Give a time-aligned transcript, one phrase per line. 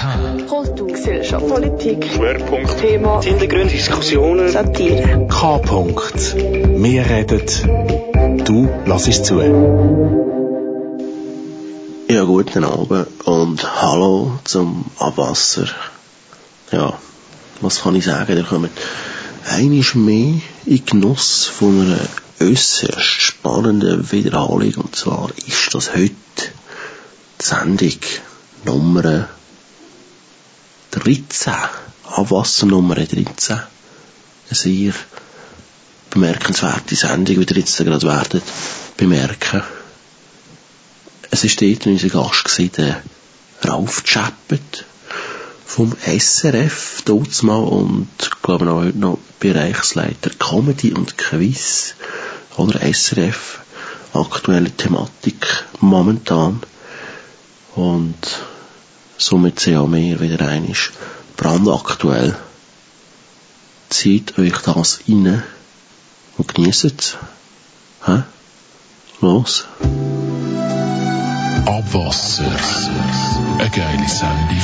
[0.00, 0.46] K.
[0.48, 5.26] Kultur, Gesellschaft, Politik, Schwerpunkt, Thema, Hintergründe, Diskussionen, Satire.
[5.28, 5.56] K.
[5.58, 6.34] -Punkt.
[6.82, 9.40] Wir reden, du lass zu.
[12.08, 15.68] Ja, guten Abend und hallo zum Abwasser.
[16.72, 16.98] Ja,
[17.60, 18.38] was kann ich sagen?
[18.38, 18.70] Ihr kommt
[19.44, 24.72] einiges mehr in Genuss von einer äußerst spannenden Wiederholung.
[24.76, 26.14] Und zwar ist das heute
[27.38, 28.00] die Sendung
[28.64, 29.28] Nummer
[30.90, 31.52] 13.
[32.04, 33.26] Abwasser Nummer 13.
[33.56, 33.64] Eine
[34.50, 34.92] sehr
[36.10, 38.42] bemerkenswerte Sendung, wie ihr jetzt gerade werdet
[38.96, 39.62] bemerken.
[41.30, 43.02] Es war dort unser Gast, gewesen, der
[43.62, 44.84] Ralf Chappet
[45.64, 48.08] vom SRF, dort mal und,
[48.42, 51.94] glaube ich, auch heute noch Bereichsleiter Comedy und Quiz
[52.56, 53.60] oder SRF,
[54.12, 55.46] aktuelle Thematik
[55.80, 56.60] momentan.
[57.76, 58.40] Und
[59.20, 60.92] somit auch mehr wieder einisch
[61.36, 62.36] brandaktuell.
[63.90, 65.42] Zieht euch das rein
[66.38, 67.16] und genießt es.
[68.06, 68.22] Hä?
[69.20, 69.66] Los.
[71.66, 72.44] Abwasser.
[73.58, 74.62] Eine geile Sendung.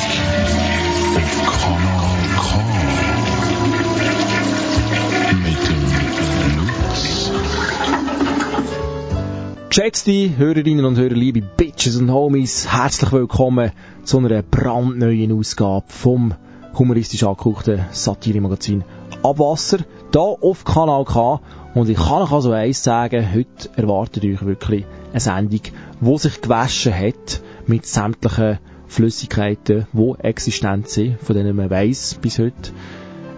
[1.16, 3.15] Auf Kanal K.
[9.76, 13.72] Geschätzte Hörerinnen und Hörer, liebe Bitches und Homies, herzlich willkommen
[14.04, 16.32] zu einer brandneuen Ausgabe vom
[16.78, 18.84] humoristisch angehauchten Satire-Magazin
[19.22, 19.80] Abwasser,
[20.12, 21.42] hier auf Kanal K.
[21.74, 25.60] Und ich kann euch also eins sagen, heute erwartet euch wirklich eine Sendung,
[26.00, 32.38] die sich gewaschen hat mit sämtlichen Flüssigkeiten, die existent sind, von denen man weiss bis
[32.38, 32.72] heute.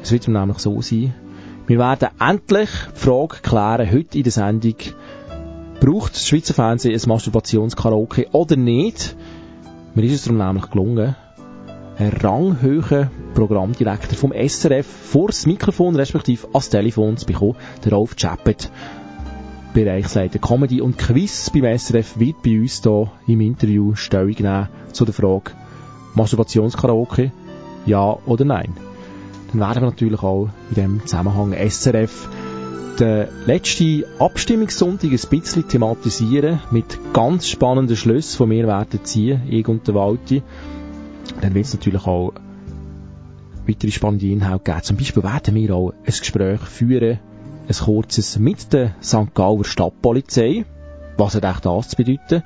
[0.05, 1.12] Es wird nämlich so sein,
[1.66, 4.77] wir werden endlich die Frage klären, heute in der Sendung,
[5.81, 9.17] braucht das Schweizer Fernsehen ein Masturbationskaraoke oder nicht?
[9.95, 11.17] Mir ist es darum nämlich gelungen,
[11.98, 18.17] einen ranghohen Programmdirektor vom SRF vor das Mikrofon respektive ans Telefon zu bekommen, der Rolf
[18.17, 18.71] Chappet.
[19.75, 25.05] Bereichsleiter Comedy und Quiz beim SRF wird bei uns hier im Interview Stellung nehmen zu
[25.05, 25.53] der Frage
[26.15, 27.33] Masturbationskaraoke,
[27.87, 28.75] ja oder nein.
[29.53, 32.28] Dann werden wir natürlich auch in dem Zusammenhang SRF
[32.99, 39.69] den letzten Abstimmungssonntag ein bisschen thematisieren mit ganz spannenden Schlüssen, die wir werden ziehen, ich
[39.69, 40.43] und der Walti.
[41.41, 42.33] Dann wird es natürlich auch
[43.67, 44.83] weitere spannende Inhalte geben.
[44.83, 47.19] Zum Beispiel werden wir auch ein Gespräch führen,
[47.69, 49.34] ein kurzes mit der St.
[49.34, 50.65] Gauer Stadtpolizei.
[51.17, 52.43] Was hat echt das zu bedeuten?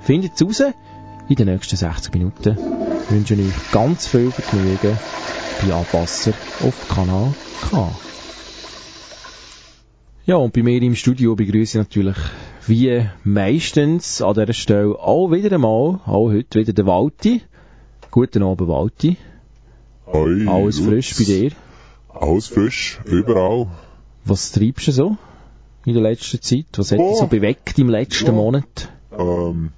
[0.00, 0.62] Findet es raus
[1.28, 2.56] in den nächsten 60 Minuten.
[3.04, 4.98] Ich wünsche euch ganz viel Vergnügen
[5.62, 6.32] bei Abwasser
[6.62, 7.34] auf Kanal
[7.70, 7.88] K.
[10.26, 12.16] Ja, und bei mir im Studio begrüße ich natürlich
[12.66, 17.42] wie meistens an dieser Stelle auch wieder einmal, auch heute wieder den Walti.
[18.10, 19.16] Guten Abend, Walti.
[20.06, 20.88] Hoi, Alles Lutz.
[20.88, 21.50] frisch bei dir.
[22.08, 23.68] Alles frisch, überall.
[24.24, 25.16] Was treibst du so
[25.84, 26.66] in der letzten Zeit?
[26.76, 27.14] Was hat dich Oh.
[27.16, 28.32] so bewegt im letzten Ja.
[28.32, 28.88] Monat?
[29.16, 29.70] Ähm,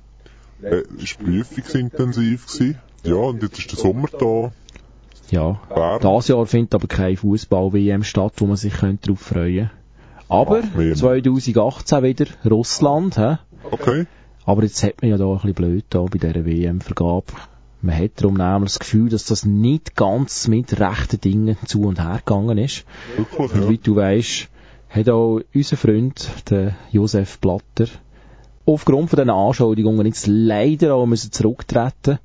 [0.63, 2.79] äh, ist prüfungsintensiv gewesen.
[3.05, 4.53] Ja, und jetzt ist der Sommer da.
[5.31, 6.01] Ja, Bern.
[6.01, 9.71] dieses Jahr findet aber kein Fußball-WM statt, wo man sich könnte darauf freuen
[10.29, 13.39] Aber Ach, wir- 2018 wieder Russland, hä?
[13.71, 14.07] Okay.
[14.45, 17.25] Aber jetzt hat man ja da ein bisschen blöd da bei dieser WM-Vergabe.
[17.81, 22.01] Man hat darum nämlich das Gefühl, dass das nicht ganz mit rechten Dingen zu und
[22.01, 22.85] her gegangen ist.
[23.17, 23.69] Wirklich, Und ja.
[23.69, 24.49] wie du weisst,
[24.89, 27.87] hat auch unser Freund, der Josef Blatter,
[28.67, 32.19] aufgrund von diesen Anschuldigungen jetzt leider auch müssen zurücktreten.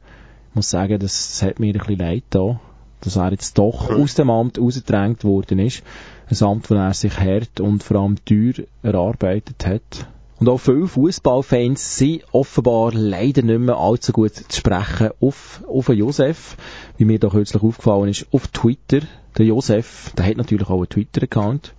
[0.50, 2.60] Ich muss sagen, das, das hat mir ein bisschen leid da,
[3.04, 5.84] dass er jetzt doch aus dem Amt rausgedrängt worden ist.
[6.30, 10.08] Ein Amt, wo er sich hart und vor allem teuer erarbeitet hat.
[10.40, 15.90] Und auch viele Fußballfans sind offenbar leider nicht mehr allzu gut zu sprechen auf, auf
[15.90, 16.58] Josef,
[16.98, 19.06] wie mir da kürzlich aufgefallen ist, auf Twitter.
[19.38, 21.74] Der Josef, der hat natürlich auch einen Twitter-Account.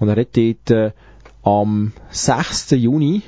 [0.00, 0.92] Und er hat dort äh,
[1.42, 2.72] am 6.
[2.72, 3.22] Juni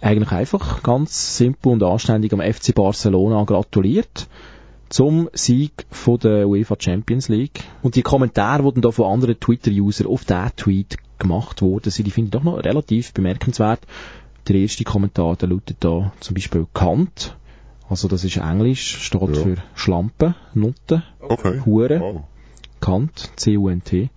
[0.00, 4.28] eigentlich einfach ganz simpel und anständig am FC Barcelona gratuliert
[4.90, 7.62] zum Sieg von der UEFA Champions League.
[7.82, 12.06] Und die Kommentare, die dann da von anderen Twitter-Usern auf diesen Tweet gemacht wurden, sind,
[12.06, 13.80] die finde ich doch noch relativ bemerkenswert.
[14.48, 17.36] Der erste Kommentar, der lautet da zum Beispiel Kant.
[17.88, 19.42] Also das ist Englisch, steht Ja.
[19.42, 21.60] für Schlampe, Nutte, Okay.
[21.64, 22.20] Hure, Wow.
[22.80, 24.10] Kant, C-U-N-T.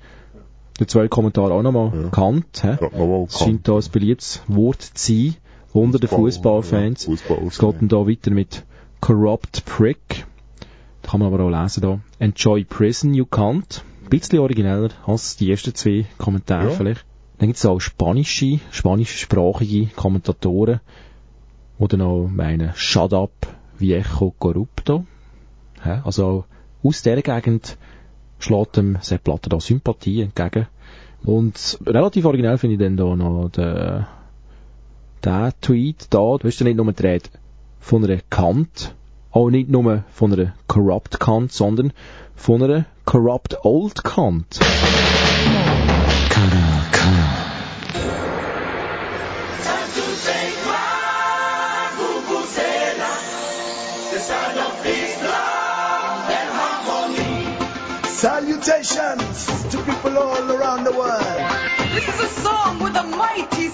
[0.80, 2.10] Der zweite Kommentar auch nochmal Ja.
[2.10, 2.78] Kant, hä?
[2.81, 5.36] Ja, Es scheint da ein beliebtes Wort zu sein
[5.72, 7.06] unter den Fußballfans.
[7.06, 8.64] Ja, Fußball Es geht dann da weiter mit
[9.02, 10.25] Corrupt Prick.
[11.04, 12.00] Kann man aber auch lesen da.
[12.20, 13.84] Enjoy Prison You Can't.
[14.04, 16.70] Ein bisschen origineller als die ersten zwei Kommentare Ja.
[16.72, 17.06] vielleicht.
[17.38, 20.80] Dann gibt es auch spanische, spanischsprachige Kommentatoren,
[21.80, 23.32] die dann auch meinen Shut up,
[23.78, 25.06] viejo corrupto.
[25.84, 26.46] Also
[26.84, 27.78] aus dieser Gegend
[28.40, 30.68] schlägt dem Sepp Blatter da Sympathie entgegen.
[31.26, 34.06] Und relativ originell finde ich dann da noch den,
[35.24, 37.30] den Tweet da, du hast ja nicht nur Rede
[37.80, 38.96] von einer Kant,
[39.36, 41.92] Oh, auch nicht nur von einer Corrupt Kant, sondern
[42.36, 44.60] von einer Corrupt Old Kant.
[58.06, 61.22] Salutations to people all around the world.
[61.94, 63.68] This is a song with a mighty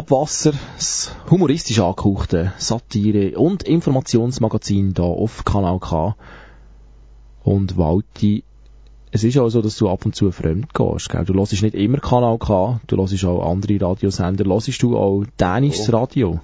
[0.00, 6.16] Abwasser, das humoristisch angehauchte Satire- und Informationsmagazin hier auf Kanal K.
[7.44, 8.42] Und Walti,
[9.10, 11.26] es ist auch so, dass du ab und zu fremd gehst, gell?
[11.26, 14.46] Du hörst nicht immer Kanal K, du hörst auch andere Radiosender.
[14.46, 16.40] Hörst du auch dänisches Radio?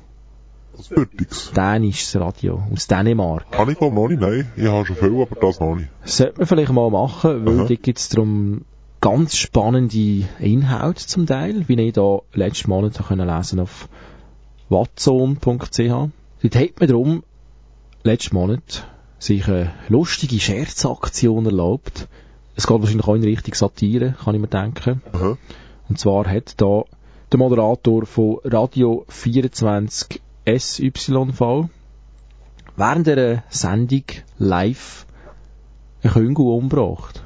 [0.76, 1.50] Das wird nix.
[1.52, 3.50] Dänisches Radio aus Dänemark.
[3.52, 4.52] Kann ich glaube noch nicht, nein.
[4.54, 5.88] Ich habe schon viel, aber das noch nicht.
[6.04, 7.68] Sollte man vielleicht mal machen, weil Aha.
[7.68, 8.66] da gibt es darum
[9.00, 13.88] ganz spannende Inhalte zum Teil, wie ich da letzten Monat können lesen auf
[14.68, 15.78] watson.ch.
[15.78, 17.24] Dort hat man darum
[18.02, 18.86] letzten Monat
[19.18, 22.08] sich eine lustige Scherzaktion erlaubt.
[22.54, 25.02] Es geht wahrscheinlich auch in Richtung Satire, kann ich mir denken.
[25.12, 25.36] Aha.
[25.88, 26.84] Und zwar hat da
[27.32, 31.68] der Moderator von Radio 24 SYV
[32.76, 34.04] während der Sendung
[34.38, 35.06] live
[36.02, 37.22] einen Küngel umgebracht.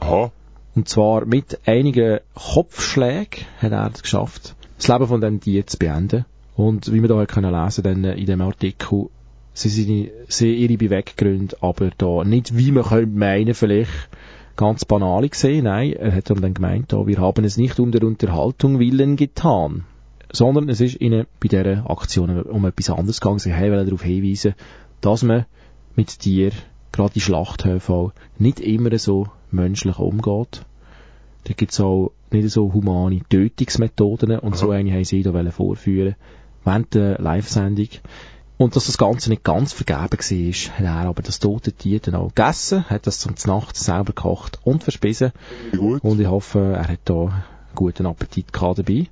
[0.00, 0.32] Aha.
[0.74, 5.78] Und zwar mit einigen Kopfschlägen hat er es geschafft, das Leben von dem Tier zu
[5.78, 6.24] beenden.
[6.56, 9.08] Und wie wir da können lesen dann in dem Artikel,
[9.52, 14.08] sie sind sie ihre Beweggründe, aber da nicht wie man könnte meinen vielleicht
[14.56, 15.64] ganz banale gesehen.
[15.64, 19.84] Nein, er hat dann gemeint, oh, wir haben es nicht um der Unterhaltung willen getan.
[20.32, 23.40] Sondern es ist ihnen bei dieser Aktion um etwas anderes gegangen.
[23.40, 24.54] Sie haben darauf hinweisen,
[25.00, 25.46] dass man
[25.96, 26.56] mit Tieren,
[26.92, 30.62] gerade in Schlachthöfen, nicht immer so menschlich umgeht.
[31.44, 36.16] Da gibt es auch nicht so humane Tötungsmethoden und so eine haben sie da vorführen
[36.64, 37.88] während der Live-Sendung.
[38.58, 42.14] Und dass das Ganze nicht ganz vergeben war, hat er aber das tote Tier dann
[42.14, 45.32] auch gegessen, hat das zum Nacht selber gekocht und verspissen.
[45.72, 46.04] Gut.
[46.04, 47.42] Und ich hoffe, er hat da einen
[47.74, 49.06] guten Appetit gehabt dabei.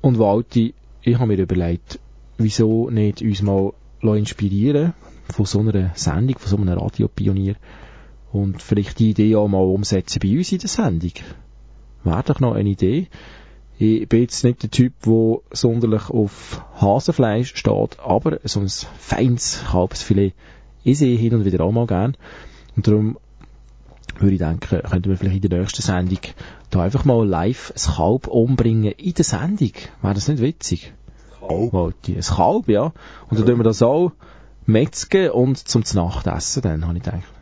[0.00, 2.00] Und Walti, ich habe mir überlegt,
[2.38, 4.94] wieso nicht uns mal inspirieren
[5.30, 7.54] von so einer Sendung, von so einem Radiopionier
[8.32, 11.12] und vielleicht die Idee auch mal umsetzen bei uns in der Sendung.
[12.04, 13.08] Wäre doch noch eine Idee.
[13.78, 19.62] Ich bin jetzt nicht der Typ, der sonderlich auf Hasenfleisch steht, aber so ein feines
[19.70, 20.34] Kalbsfilet
[20.84, 22.16] esse ich hin und wieder auch mal gern.
[22.76, 23.18] Und darum
[24.18, 26.18] würde ich denken, könnten wir vielleicht in der nächsten Sendung
[26.70, 29.72] da einfach mal live ein Kalb umbringen in der Sendung.
[30.02, 30.92] Wäre das nicht witzig?
[31.38, 31.72] Kalb?
[31.72, 32.92] Walti, ein Kalb, ja.
[33.28, 34.12] Und dann tun wir das auch
[34.66, 37.37] metzgen und zum Nachtessen dann, habe ich gedacht.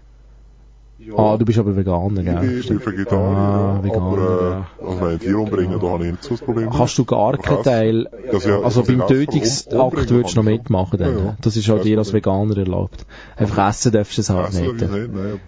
[1.17, 2.59] Ah, du bist aber Veganer, gell?
[2.59, 6.11] Ich bin Vegetarier, Ah, ja, Veganer, aber äh, also ich Tier umbringen, da habe ich
[6.13, 6.71] nicht so das Problem.
[6.71, 7.63] Kannst du gar keinen?
[7.63, 9.73] Teil, ja- also ja beim Tötungsakt
[10.09, 11.13] würdest du noch mitmachen dann.
[11.13, 11.25] Ja, ja.
[11.27, 11.37] ne?
[11.43, 12.13] Das ist Kein dir als.
[12.15, 13.05] Veganer erlaubt.
[13.37, 14.65] Einfach essen darfst du es halt nicht.
[14.83, 15.41] ich nicht, nein.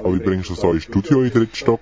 [0.00, 1.80] Aber wie bringst du das auch ins Studio in den dritten Stock?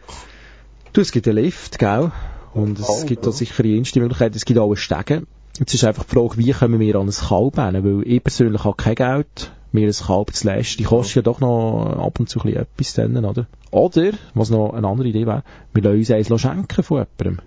[0.92, 2.10] Du, es gibt einen Lift, gell?
[2.54, 3.36] Und es Kalb, gibt da ja.
[3.36, 4.36] sicher jenste Möglichkeiten.
[4.36, 5.26] Es gibt auch einen Stegen.
[5.58, 7.84] Jetzt ist einfach die Frage, wie kommen wir an ein Kalb hin?
[7.84, 10.78] Weil ich persönlich habe kein Geld, mir ein Kalb zu leisten.
[10.78, 13.46] Die kostet ja doch noch ab und zu ein bisschen etwas dann, oder?
[13.70, 17.44] Oder, was noch eine andere Idee wäre, wir lassen uns eins schenken von jemandem.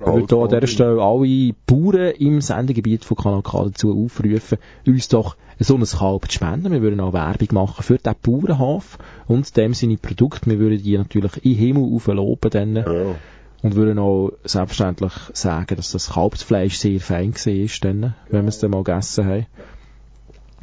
[0.00, 4.58] Ich würde hier an dieser Stelle alle Bauern im Sendegebiet von Kanal K dazu aufrufen,
[4.86, 6.72] uns doch so ein Kalb zu spenden.
[6.72, 10.48] Wir würden auch Werbung machen für den Bauernhof und dem seine Produkte.
[10.50, 12.76] Wir würden die natürlich in den Himmel aufloben dann.
[12.76, 13.14] Ja.
[13.60, 18.60] Und würden auch selbstverständlich sagen, dass das Kalbsfleisch sehr fein war, dann, wenn wir es
[18.60, 19.46] dann mal gegessen haben.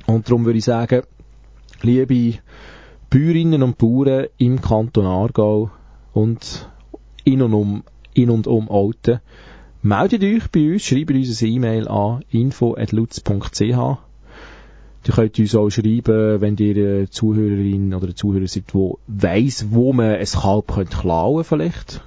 [0.08, 1.02] Und darum würde ich sagen,
[1.82, 2.40] liebe
[3.10, 5.72] Bäuerinnen und Bauern im Kanton Aargau
[6.14, 6.70] und
[7.24, 7.84] in und um,
[8.14, 9.20] in und um Alten,
[9.82, 14.00] meldet euch bei uns, schreibt uns eine E-Mail an info.lutz.ch
[15.08, 19.68] Ihr könnt uns auch schreiben, wenn ihr eine Zuhörerin oder ein Zuhörer seid, der weiss,
[19.70, 22.02] wo man ein Kalb klauen vielleicht.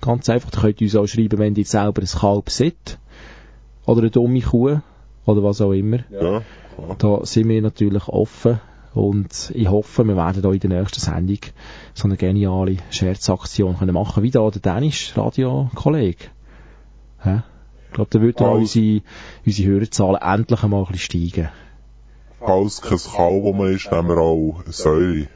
[0.00, 3.00] Ganz einfach, ihr könnt uns auch schreiben, wenn ihr selber ein Kalb seid.
[3.86, 4.80] Oder eine dumme Kuh.
[5.26, 5.98] Oder was auch immer.
[6.10, 6.42] ja.
[6.98, 8.60] Da sind wir natürlich offen.
[8.94, 11.38] Und ich hoffe, wir werden da in der nächsten Sendung
[11.94, 16.26] so eine geniale Scherzaktion können machen, wie da der dänische Radiokollege.
[17.20, 17.42] Hä?
[17.88, 19.02] Ich glaube, da wird dann auch unsere,
[19.46, 21.48] unsere Hörerzahlen endlich einmal ein bisschen steigen.
[22.40, 25.26] Falls kein Kalb, wo man ist, nehmen wir auch Säure.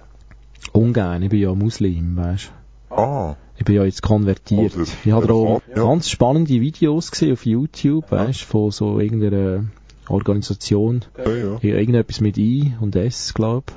[0.72, 2.52] Ungern, ich bin ja Muslim, weißt
[2.90, 4.74] Ah, Ich bin ja jetzt konvertiert.
[4.76, 5.74] Oder- ich habe da auch Ja.
[5.84, 9.64] ganz spannende Videos gesehen auf YouTube, weißt von so irgendeiner
[10.08, 11.04] Organisation.
[11.16, 11.58] ja, ja.
[11.60, 13.72] Ja, Irgendetwas mit I und S, glaub.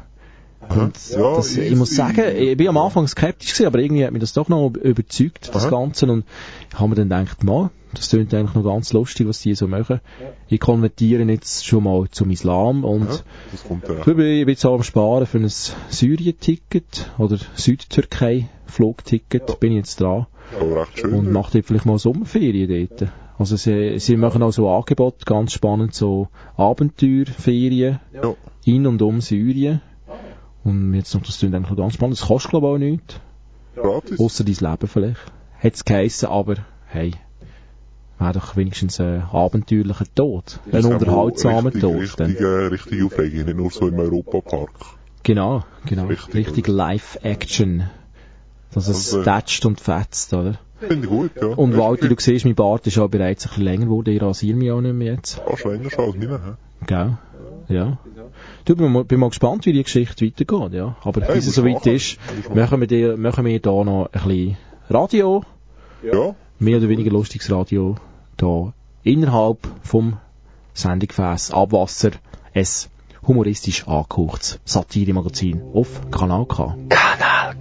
[0.70, 4.12] Und Ja, das, ich muss sagen, ich bin am Anfang skeptisch gewesen, aber irgendwie hat
[4.12, 5.72] mich das doch noch überzeugt, das Aha.
[5.72, 6.06] Ganze.
[6.06, 6.24] Und
[6.72, 9.68] ich habe mir dann gedacht, mal, das klingt eigentlich noch ganz lustig, was die so
[9.68, 10.00] machen.
[10.48, 14.00] Ich konvertiere jetzt schon mal zum Islam und Ja, ja.
[14.00, 20.28] ich bin jetzt auch am Sparen für ein Syrien-Ticket oder Südtürkei-Flugticket, bin ich jetzt dran.
[20.96, 21.14] Schön.
[21.14, 23.12] Und dort vielleicht mal Sommerferien dort.
[23.42, 28.36] Also sie, sie machen auch so Angebote, ganz spannend, so Abenteuerferien Ja.
[28.66, 29.82] in und um Syrien.
[30.64, 32.20] Und jetzt noch, das klingt eigentlich ganz spannend.
[32.20, 33.20] Das kostet glaube ich auch nichts.
[33.76, 34.20] Gratis.
[34.20, 35.22] Ausser dein Leben vielleicht.
[35.58, 37.14] Hätte es geheissen, aber hey,
[38.20, 40.60] wäre doch wenigstens ein abenteuerlicher Tod.
[40.72, 41.96] Ein unterhaltsamer richtig, Tod.
[42.00, 44.70] Richtig, äh, richtig Aufregung, nicht nur so im Europapark.
[45.24, 46.06] Genau, genau.
[46.06, 47.90] Richtig, Richtig, Live-Action.
[48.72, 50.60] Dass es Also- tätscht und fetzt, oder?
[50.88, 51.48] Finde ich gut, ja.
[51.48, 54.14] Und Walti, du siehst, mein Bart ist ja bereits ein länger geworden.
[54.14, 55.42] Ich rasiere mich auch nicht mehr jetzt.
[55.48, 56.58] Ja, schon länger schon nicht mehr.
[56.88, 57.18] Gell?
[57.68, 57.98] Ja.
[58.66, 60.96] Du, bin, bin mal gespannt, wie die Geschichte weitergeht, ja.
[61.04, 62.18] Aber bis es soweit ist,
[62.54, 64.58] machen wir, dir, machen wir hier noch ein bisschen
[64.90, 65.44] Radio.
[66.04, 66.36] Ja.
[66.60, 67.96] Mehr oder weniger lustiges Radio.
[68.40, 68.74] Hier
[69.04, 70.18] innerhalb vom
[70.74, 72.12] Sendegefäß Abwasser.
[72.54, 72.90] Es
[73.26, 76.76] humoristisch angekochtes Satire-Magazin auf Kanal K.
[76.90, 77.61] Kanal K.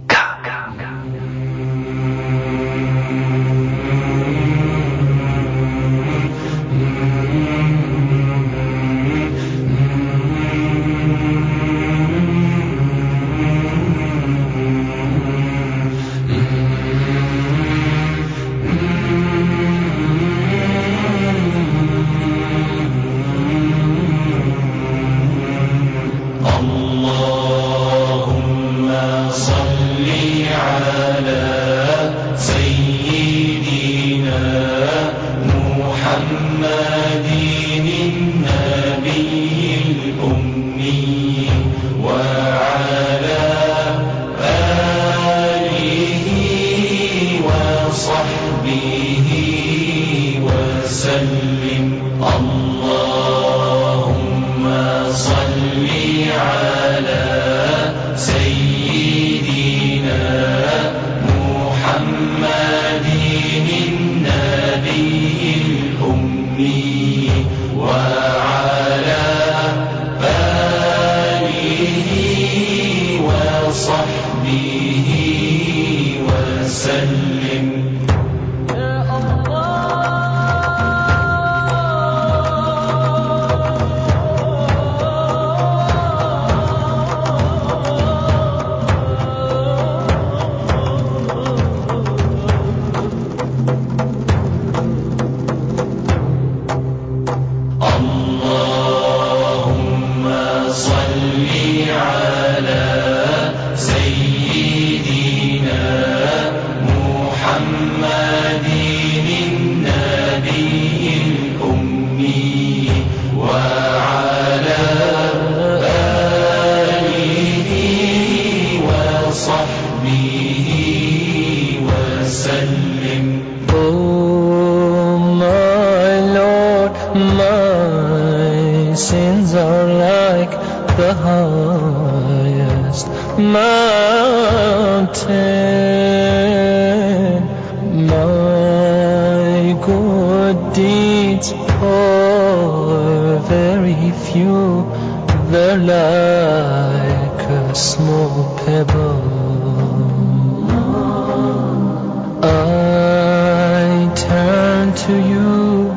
[155.11, 155.91] to you,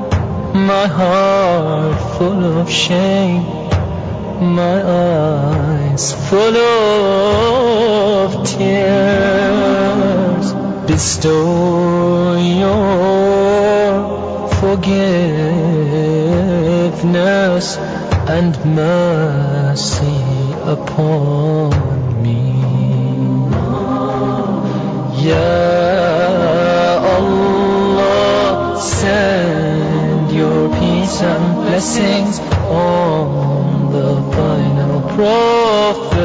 [0.71, 3.45] my heart full of shame,
[4.61, 10.47] my eyes full of tears.
[10.91, 12.89] Bestow your
[14.61, 15.27] forgiveness
[18.37, 20.21] and mercy
[20.75, 21.71] upon
[22.23, 22.41] me.
[25.27, 25.74] Ya
[31.75, 32.39] blessings
[32.71, 36.21] on the final prophet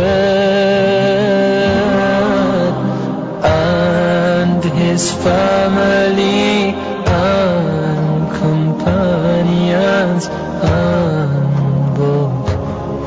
[3.43, 12.51] and his family and companions and those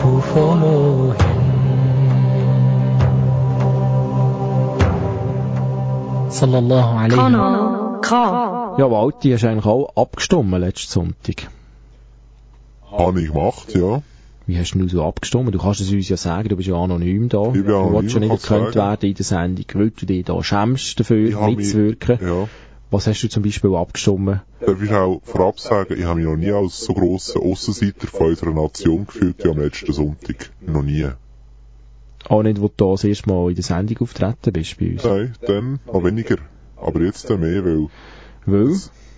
[0.01, 1.39] who follow him.
[6.41, 8.11] Sallallahu alayhi wa K.
[8.83, 11.49] Ja, Walti, hast eigentlich auch abgestimmt letzten Sonntag?
[12.93, 14.03] Habe ich gemacht, ja.
[14.47, 15.55] Wie hast du so abgestimmt?
[15.55, 17.47] Du kannst es uns ja sagen, du bist ja anonym da.
[17.47, 20.25] Ich bin du anonym, willst ja nicht erkannt werden in der Sendung, weil du dich
[20.25, 22.19] da schämst dafür, Ich habe mich- mitzuwirken.
[22.21, 22.49] Ja.
[22.91, 24.41] Was hast du zum Beispiel abgestimmt?
[24.61, 28.27] Darf ich auch vorab sagen, ich habe mich noch nie als so grosser Aussenseiter von
[28.29, 30.51] unserer Nation gefühlt wie am letzten Sonntag.
[30.61, 31.07] Noch nie.
[32.29, 35.05] Auch nicht, wo du da das erste Mal in der Sendung auftreten bist bei uns.
[35.05, 36.37] Nein, dann noch weniger.
[36.77, 37.87] Aber jetzt dann mehr, weil
[38.45, 38.77] Weil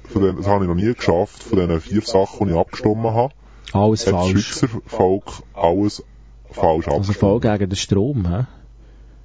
[0.08, 3.04] von den, das habe ich noch nie geschafft, von den vier Sachen, die ich abgestimmt
[3.04, 3.32] habe,
[3.72, 4.46] alles hat das falsch.
[4.46, 5.24] Schweizer Volk
[5.55, 6.03] alles
[6.50, 7.59] falsch Also voll abgestimmt.
[7.59, 8.44] gegen den Strom, hä?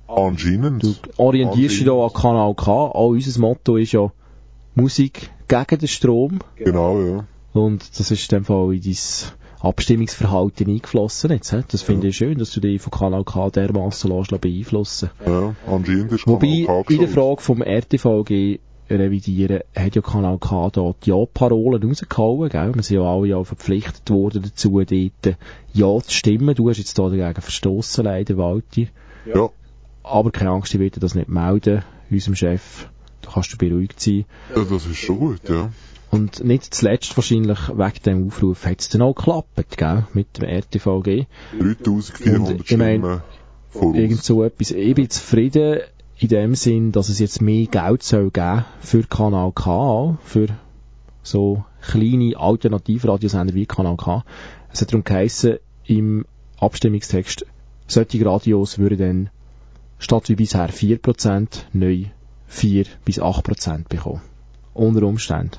[0.07, 0.83] Anscheinend.
[0.83, 2.71] Du orientierst dich da an Kanal K.
[2.71, 4.11] Auch unser Motto ist ja
[4.75, 6.39] Musik gegen den Strom.
[6.55, 7.25] Genau, ja.
[7.53, 8.97] Und das ist in dem Fall in dein
[9.61, 11.51] Abstimmungsverhalten eingeflossen jetzt.
[11.51, 11.63] hä?
[11.67, 15.53] Das finde ich schön, dass du dich von Kanal K dermassen lässt beeinflussen ja.
[15.67, 17.07] Anscheinend ist Wobei, Kanal K in der.
[17.09, 18.59] Frage vom RTVG
[18.97, 22.73] revidieren, hat ja Kanal K da die Ja-Parolen rausgehauen, gell?
[22.73, 25.37] Wir sind ja alle ja verpflichtet worden dazu, dort
[25.73, 26.55] Ja zu stimmen.
[26.55, 28.89] Du hast jetzt da dagegen verstoßen, leider, Walti.
[29.25, 29.49] Ja.
[30.03, 32.89] Aber keine Angst, ich werde das nicht melden, unserem Chef.
[33.21, 34.25] Da kannst du beruhigt sein.
[34.55, 35.69] ja, das ist schon gut, ja.
[36.11, 40.07] Und nicht zuletzt wahrscheinlich wegen dem Aufruf hat es dann auch geklappt, gell?
[40.13, 41.27] Mit dem RTVG.
[41.59, 43.21] 3400 Und ich mein, Stimmen
[43.69, 43.95] voraus.
[43.95, 44.71] Irgend so etwas.
[44.71, 45.79] Ich bin zufrieden
[46.19, 50.47] in dem Sinn, dass es jetzt mehr Geld soll geben für Kanal K, für
[51.23, 54.25] so kleine Alternativradiosender wie Kanal K.
[54.71, 56.25] Es hat darum geheissen, im
[56.59, 57.45] Abstimmungstext,
[57.87, 59.29] solche Radios würden dann
[59.97, 62.05] statt wie bisher 4% neu
[62.47, 64.21] 4 bis 8% bekommen.
[64.73, 65.57] Unter Umständen.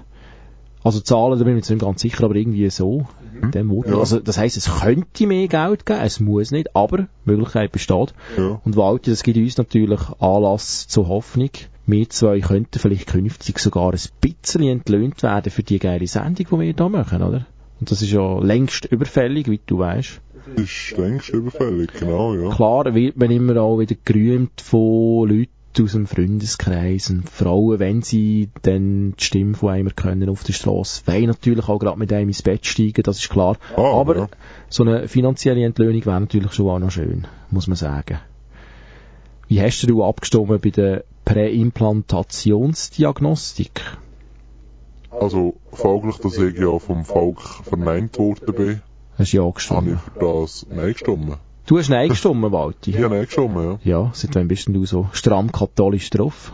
[0.83, 3.07] Also Zahlen, da bin ich mir jetzt nicht ganz sicher, aber irgendwie so.
[3.43, 3.73] in dem.
[3.87, 3.99] Ja.
[3.99, 8.15] Also das heisst, es könnte mehr Geld geben, es muss nicht, aber die Möglichkeit besteht.
[8.37, 8.61] Ja.
[8.65, 11.51] Und Walter, das gibt uns natürlich Anlass zur Hoffnung.
[11.87, 16.59] wir zwei könnten vielleicht künftig sogar ein bisschen entlöhnt werden für die geile Sendung, die
[16.59, 17.47] wir hier machen, oder?
[17.81, 20.21] Und das ist ja längst überfällig, wie du weißt.
[20.57, 22.51] Ist längst überfällig, genau, ja.
[22.51, 28.03] Klar wird man immer auch wieder gerühmt von Leuten aus dem Freundeskreis und Frauen, wenn
[28.03, 32.13] sie dann die Stimme von einem können auf der Straße, wollen natürlich auch gerade mit
[32.13, 33.57] einem ins Bett steigen, das ist klar.
[33.77, 34.29] Ah, Aber ja.
[34.69, 38.19] so eine finanzielle Entlöhnung wäre natürlich schon auch noch schön, muss man sagen.
[39.47, 43.81] Wie hast du abgestimmt bei der Präimplantationsdiagnostik?
[45.11, 48.81] Also, folglich, dass ich ja vom Volk verneint worden bin,
[49.19, 49.89] Hast du ja habe gestimmt.
[49.89, 51.37] ich für das Nein gestimmt.
[51.71, 52.91] Du hast Nein gestimmt, Walti.
[52.91, 53.79] Ich habe Nein gestimmt, ja.
[53.85, 56.53] Ja, seit wann bist denn du so stramm katholisch drauf?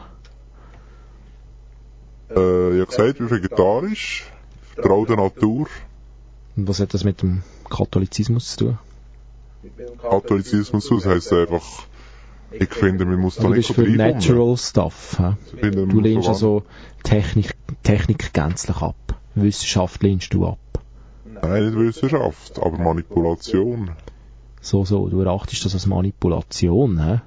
[2.29, 2.35] Äh,
[2.75, 4.27] ich habe gesagt, ich bin vegetarisch,
[4.75, 5.69] vertraue der Natur,
[6.55, 8.79] Und was hat das mit dem Katholizismus zu tun?
[10.03, 11.63] Katholizismus, das heisst einfach,
[12.51, 14.13] ich finde, man muss da Also du nicht bist für reinkommen.
[14.19, 15.17] Natural Stuff.
[15.19, 15.33] hä?
[15.55, 16.63] Ich finde, Du lehnst also
[17.05, 18.97] Technik, Technik gänzlich ab.
[19.35, 20.59] Wissenschaft lehnst du ab.
[21.25, 23.93] Nein, nicht Wissenschaft, aber Manipulation.
[24.67, 27.21] So, so, du erachtest das als Manipulation, hä?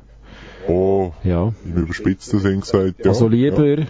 [0.67, 1.54] Oh, Ja.
[1.63, 3.12] im überspitzten Sinn gesagt, ja.
[3.12, 3.86] also lieber, Ja.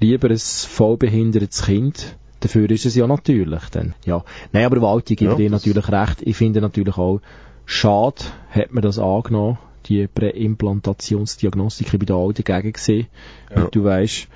[0.00, 3.94] lieber ein vollbehindertes Kind, dafür ist es ja natürlich dann.
[4.04, 4.24] Ja.
[4.52, 6.22] Nein, aber Walti, gebe Ja, dir natürlich recht.
[6.22, 7.20] Ich finde natürlich auch,
[7.64, 13.06] schade hat man das angenommen, die Präimplantationsdiagnostik, ich bin da auch dagegen gesehen,
[13.54, 13.68] Ja.
[13.70, 14.26] du weißt.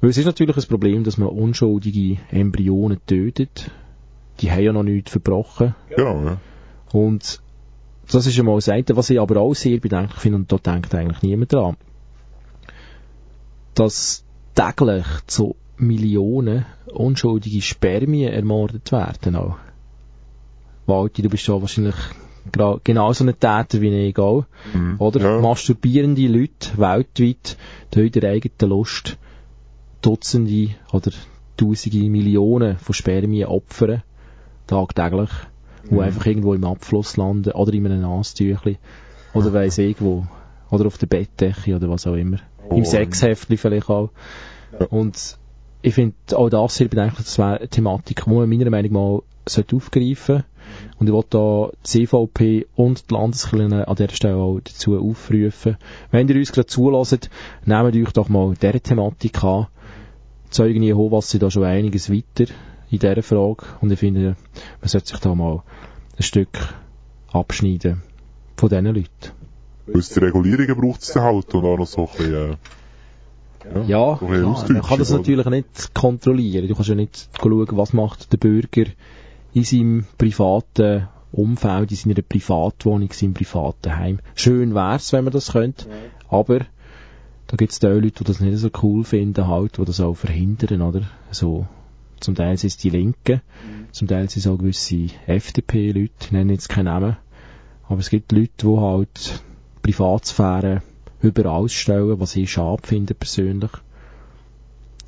[0.00, 3.68] Weil es ist natürlich ein Problem, dass man unschuldige Embryonen tötet.
[4.40, 5.74] Die haben ja noch nichts verbrochen.
[5.94, 6.36] Genau, ja.
[6.92, 7.40] Und
[8.10, 10.58] das ist ja mal das eine, was ich aber auch sehr bedenklich finde, und da
[10.58, 11.76] denkt eigentlich niemand dran,
[13.74, 14.24] dass
[14.54, 19.56] täglich so Millionen unschuldige Spermien ermordet werden auch.
[20.86, 21.94] Walti, du bist ja wahrscheinlich
[22.52, 24.44] gra- genauso ein Täter wie ich auch.
[24.74, 24.96] Mhm.
[24.98, 25.20] Oder?
[25.20, 25.40] Ja.
[25.40, 27.56] Masturbierende Leute weltweit,
[27.94, 29.16] die in der eigenen Lust
[30.02, 31.12] Dutzende oder
[31.56, 34.02] Tausende Millionen von Spermien opfern,
[34.66, 35.30] tagtäglich,
[35.84, 36.00] wo Mhm.
[36.00, 38.78] einfach irgendwo im Abfluss landen oder in einem Nasentüchli
[39.34, 40.26] oder weiss ich wo
[40.70, 42.38] oder auf der Bettdecke oder was auch immer.
[42.68, 44.10] Oh, Im Sexheftli vielleicht auch.
[44.78, 44.86] Ja.
[44.86, 45.38] Und
[45.82, 49.22] ich finde auch das sehr bedenklich, das wäre eine Thematik, die man meiner Meinung nach
[49.46, 50.44] sollte aufgreifen
[50.98, 55.76] und ich will da die CVP und die Landeskirchen an dieser Stelle auch dazu aufrufen.
[56.10, 57.30] Wenn ihr uns gerade zulässt,
[57.64, 59.66] nehmt euch doch mal diese Thematik an.
[60.50, 62.52] Zeugen Jehovas sind da schon einiges weiter
[62.90, 64.36] in dieser Frage und ich finde,
[64.80, 65.62] man sollte sich da mal
[66.16, 66.74] ein Stück
[67.32, 68.02] abschneiden
[68.56, 69.08] von diesen Leuten.
[69.86, 72.56] Gewisse Regulierungen braucht es dann halt und auch noch so ein bisschen,
[73.74, 76.68] äh, Ja, bisschen man kann das natürlich nicht kontrollieren.
[76.68, 78.86] Du kannst ja nicht schauen, was macht der Bürger
[79.52, 84.18] in seinem privaten Umfeld, in seiner Privatwohnung, in seinem privaten Heim.
[84.34, 85.86] Schön wär's, wenn man das könnte,
[86.28, 86.60] aber
[87.46, 90.82] da gibt's da Leute, die das nicht so cool finden, halt, die das auch verhindern,
[90.82, 91.02] oder?
[91.32, 91.66] So,
[92.20, 93.40] zum Teil sind es die Linken,
[93.92, 97.16] zum Teil sind es auch gewisse FDP-Leute, ich nenne jetzt keinen Namen,
[97.88, 99.42] aber es gibt Leute, die halt
[99.82, 100.82] Privatsphäre
[101.22, 103.70] überall stellen, was ich schade finde persönlich.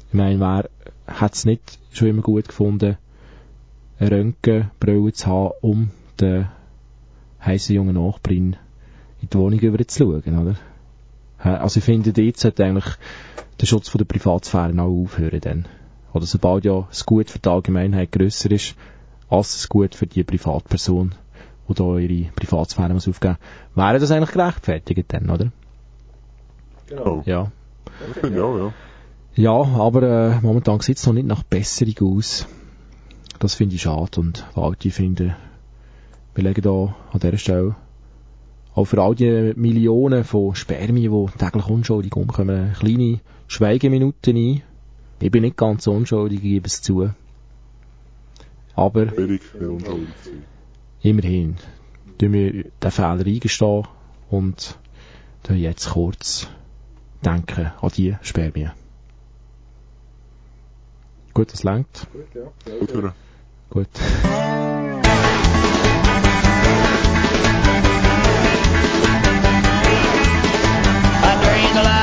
[0.09, 0.70] Ich meine, wer
[1.07, 2.98] hat es nicht schon immer gut gefunden,
[3.98, 6.48] eine Röntgenbrille zu haben, um den
[7.40, 8.57] heissen jungen Nachbarin
[9.20, 10.57] in die Wohnung über zu schauen, oder?
[11.38, 12.87] Also ich finde, dort sollte eigentlich
[13.61, 15.66] der Schutz von der Privatsphäre auch aufhören dann.
[16.12, 18.75] Oder sobald ja das Gut für die Allgemeinheit grösser ist,
[19.29, 21.14] als das Gut für die Privatperson,
[21.68, 23.37] die da ihre Privatsphäre muss aufgeben
[23.75, 25.53] muss, wäre das eigentlich gerechtfertigt dann, oder?
[26.87, 27.22] Genau.
[27.25, 27.51] Ja.
[28.11, 28.72] Ich finde ja, ja.
[29.35, 32.46] Ja, aber äh, momentan sieht es noch nicht nach Besserung aus.
[33.38, 35.37] Das finde ich schade und Walti finde,
[36.35, 37.75] wir legen da an dieser Stelle
[38.75, 44.62] auch für all die Millionen von Spermien, die täglich unschuldig umkommen, kleine Schweigeminuten ein.
[45.22, 47.11] Ich bin nicht ganz unschuldig, ich gebe es zu.
[48.74, 50.08] Aber Schwierig, unschuldig
[51.00, 51.56] immerhin
[52.18, 53.87] tun wir den Fehler eingestehen
[54.30, 54.78] und
[55.48, 56.48] jetzt kurz
[57.24, 58.72] denken an die Spermien.
[61.35, 62.08] Gut, das langt.
[62.80, 63.12] Gut, hören.
[63.70, 63.88] Gut.
[71.24, 72.01] I drink a lot of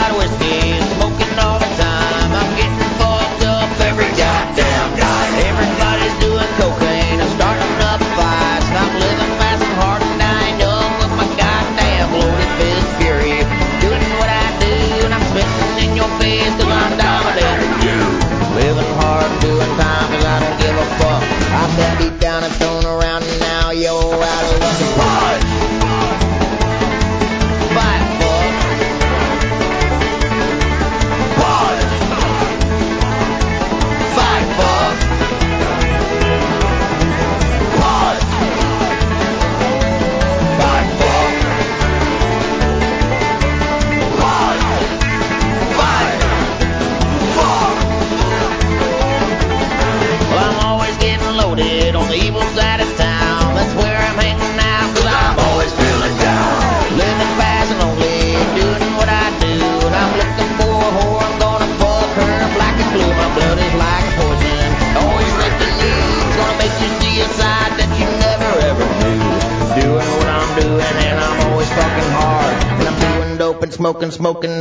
[74.11, 74.58] smoking,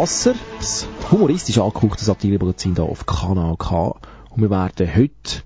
[0.00, 4.00] Wasser, das humoristisch angehauchte Satiremagazin hier auf Kanal K.
[4.30, 5.42] Und wir werden heute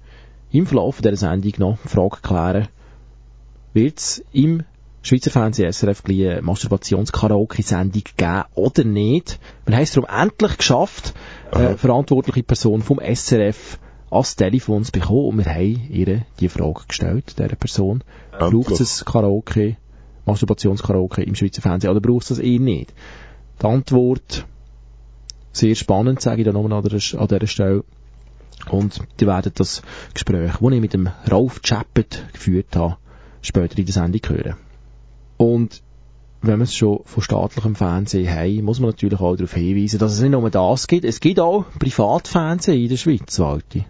[0.53, 2.69] im Verlauf dieser Sendung noch die Frage klären,
[3.73, 4.63] wird es im
[5.03, 9.41] Schweizer Fernsehen SRF eine Masturbations-Karaoke-Sendung geben oder nicht?
[9.67, 11.15] Wir haben es darum endlich geschafft,
[11.51, 13.81] äh, eine verantwortliche Person vom SRF
[14.13, 18.05] ans Telefon zu bekommen und wir haben ihr die Frage gestellt, dieser Person.
[18.31, 19.79] Braucht es Karaoke,
[20.27, 22.95] Masturbationskaraoke im Schweizer Fernsehen oder braucht es das eh nicht?
[23.65, 24.45] Die Antwort
[25.53, 27.83] sehr spannend, sage ich dann nochmal an dieser, Stelle.
[28.69, 29.81] Und die werden das
[30.13, 32.99] Gespräch, das ich mit dem Ralf Chappet geführt habe,
[33.41, 34.57] später in der Sendung hören.
[35.39, 35.83] Und
[36.43, 40.13] wenn wir es schon von staatlichem Fernsehen haben, muss man natürlich auch darauf hinweisen, dass
[40.13, 41.07] es nicht nur das gibt.
[41.07, 43.87] Es gibt auch Privatfernsehen in der Schweiz, Walti.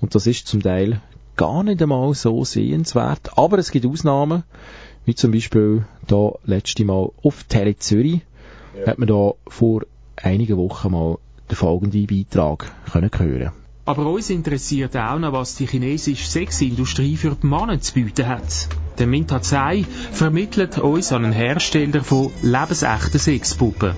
[0.00, 1.02] Und das ist zum Teil
[1.36, 3.36] gar nicht einmal so sehenswert.
[3.36, 4.44] Aber es gibt Ausnahmen,
[5.04, 8.22] wie zum Beispiel da letzte Mal auf Tele Zürich,
[8.86, 9.82] hat man da vor
[10.16, 11.18] einigen Wochen mal
[11.50, 13.52] den folgenden Beitrag können hören
[13.86, 18.68] Aber uns interessiert auch noch, was die chinesische Sexindustrie für die Männer zu bieten hat.
[18.98, 23.92] Der Minta Tsai vermittelt uns an einen Hersteller von lebensechten Sexpuppen.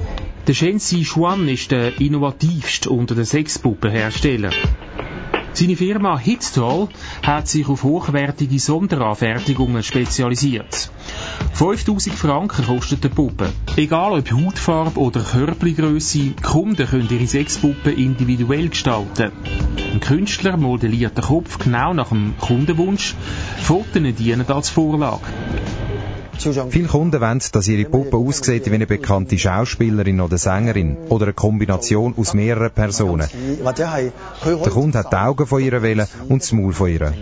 [0.48, 4.54] Der Shenzi Xuan ist der innovativste unter den Sexpuppenherstellern.
[5.58, 6.88] Seine Firma Hitdoll
[7.22, 10.90] hat sich auf hochwertige Sonderanfertigungen spezialisiert.
[11.54, 13.50] 5000 Franken kostet die Puppe.
[13.74, 19.32] Egal ob Hautfarbe oder Körpergröße, Kunden können ihre Sexpuppe individuell gestalten.
[19.94, 23.14] Ein Künstler modelliert den Kopf genau nach dem Kundenwunsch.
[23.62, 25.22] Fotos dienen als Vorlage.
[26.38, 31.32] Viele Kunden wollen, dass ihre Puppe aussieht wie eine bekannte Schauspielerin oder Sängerin oder eine
[31.32, 33.28] Kombination aus mehreren Personen.
[34.44, 37.12] Der Kunde hat die Augen von ihr wählen und das Maul von ihr.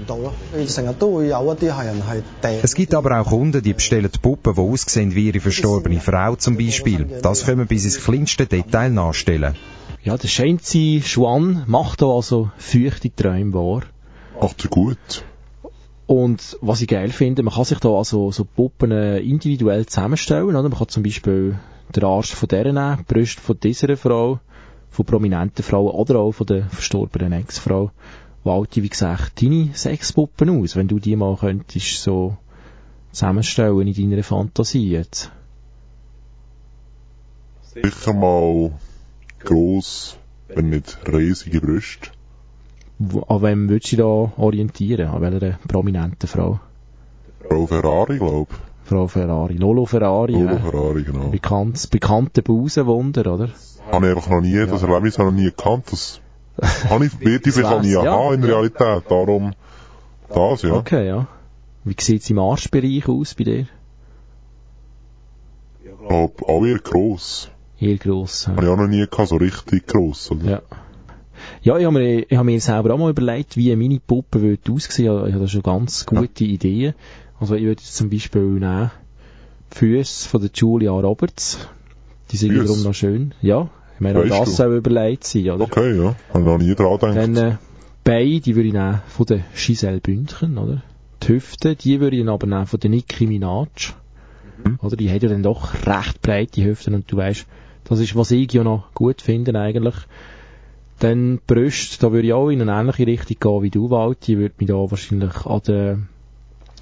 [2.62, 6.56] Es gibt aber auch Kunden, die bestellen Puppen, die aussehen wie ihre verstorbene Frau zum
[6.56, 7.06] Beispiel.
[7.22, 9.54] Das können wir bis ins kleinste Detail nachstellen.
[10.02, 13.82] Ja, der Shenzi Xuan macht da also feuchte Träume wahr.
[14.40, 15.24] Macht er gut.
[16.06, 20.44] Und was ich geil finde, man kann sich da also so Puppen äh, individuell zusammenstellen.
[20.44, 20.62] Oder?
[20.62, 21.58] Man kann zum Beispiel
[21.94, 24.40] den Arsch von der nehmen, die Brüste von dieser Frau,
[24.90, 27.90] von prominenten Frauen oder auch von der verstorbenen Ex-Frau.
[28.44, 32.36] Walti, wie gesagt, deine Sexpuppen aus, wenn du die mal könntest so
[33.10, 35.30] zusammenstellen in deiner Fantasie jetzt.
[37.62, 38.72] Sicher mal
[39.40, 42.10] gross, wenn nicht riesige Brüste.
[42.98, 45.08] An wem würdest du dich da orientieren?
[45.08, 46.60] An welcher prominenten Frau?
[47.48, 48.48] Frau Ferrari, glaub
[48.84, 49.56] Frau Ferrari.
[49.56, 50.32] Lolo Ferrari.
[50.32, 50.58] Lolo ja.
[50.58, 51.28] Ferrari, genau.
[51.28, 53.48] Bekannt, bekannte Busenwunder, oder?
[53.90, 55.86] Habe ich einfach noch nie, das Erlebnis habe ich noch nie gekannt.
[55.90, 56.20] Das
[56.90, 58.04] habe ich, werde ich vielleicht auch nie ja.
[58.04, 59.04] haben in Realität.
[59.08, 59.54] Darum
[60.28, 60.74] das, ja.
[60.74, 61.26] Okay, ja.
[61.84, 63.66] Wie sieht's im Arschbereich aus bei dir?
[65.82, 67.50] Ich glaube, auch eher gross.
[67.80, 68.48] Eher gross.
[68.48, 70.30] Habe ich auch noch nie gehabt, so richtig gross.
[70.30, 70.50] Oder?
[70.50, 70.62] Ja.
[71.64, 74.70] Ja, ich habe mir, ich hab mir selber auch mal überlegt, wie meine Puppe würde
[74.70, 75.26] aussehen.
[75.26, 76.92] Ich habe da schon ganz gute Ideen.
[77.40, 78.90] Also ich würde zum Beispiel nehmen,
[79.72, 81.66] die Füße von der Julia Roberts.
[82.30, 83.32] Die sind wiederum noch schön.
[83.40, 85.64] Ja, Ich meine, auch das soll überlegt sein, oder?
[85.64, 86.14] Okay, ja.
[86.34, 87.16] Hab ich noch nie dran gedacht.
[87.16, 87.56] Dann äh,
[88.04, 90.82] Beine, die würde ich nehmen von der Giselle Bündchen, oder?
[91.22, 93.94] Die Hüfte, die würde ich dann aber nehmen von der Nicki Minaj.
[94.62, 94.78] Mhm.
[94.82, 94.96] Oder?
[94.96, 97.46] Die hat ja dann doch recht breite Hüften und du weißt,
[97.84, 99.94] das ist, was ich ja noch gut finde eigentlich.
[101.04, 104.26] Dann die Brüste, da würde ich auch in eine ähnliche Richtung gehen wie du, Wald.
[104.26, 105.98] Die würde mich da wahrscheinlich an der,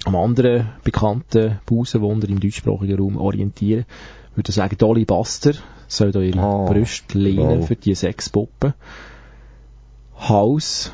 [0.05, 3.83] am anderen bekannten Busenwunder im deutschsprachigen Raum orientieren.
[4.31, 5.55] Ich würde sagen, Dolly Buster
[5.89, 7.65] soll da ihre Ah, Brüste lehnen genau.
[7.65, 8.73] für die sechs Puppen.
[10.17, 10.93] Haus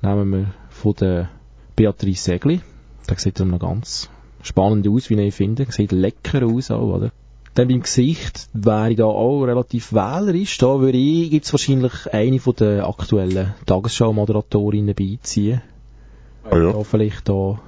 [0.00, 1.28] nehmen wir von der
[1.76, 2.62] Beatrice Segli.
[3.06, 4.08] Da sieht er noch ganz
[4.40, 5.66] spannend aus, wie ich finde.
[5.68, 7.12] Sieht lecker aus auch, oder?
[7.60, 10.56] Dann beim Gesicht wäre ich da auch relativ wählerisch.
[10.56, 15.60] Da würde ich, gibt's wahrscheinlich eine von den aktuellen Tagesschau-Moderatorinnen beiziehen.
[16.50, 16.72] Ah, ja.
[16.72, 17.60] Da vielleicht da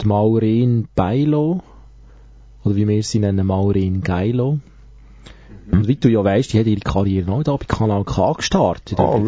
[0.00, 1.60] die Maureen Beilo.
[2.62, 4.60] Oder wie wir sie nennen, Maureen Geilo.
[5.66, 5.72] Mhm.
[5.72, 9.00] Und wie du ja weißt, die hat ihre Karriere noch da bei Kanal K gestartet.
[9.00, 9.18] Ah,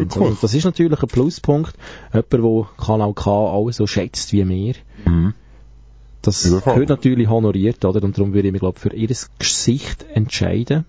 [0.41, 1.73] das ist natürlich ein Pluspunkt.
[2.13, 4.75] Jemand, der Kanal K auch so schätzt wie wir.
[5.03, 5.33] Mhm.
[6.25, 8.03] Das wird natürlich honoriert, oder?
[8.03, 10.85] Und darum würde ich mich, glaube für ihr Gesicht entscheiden.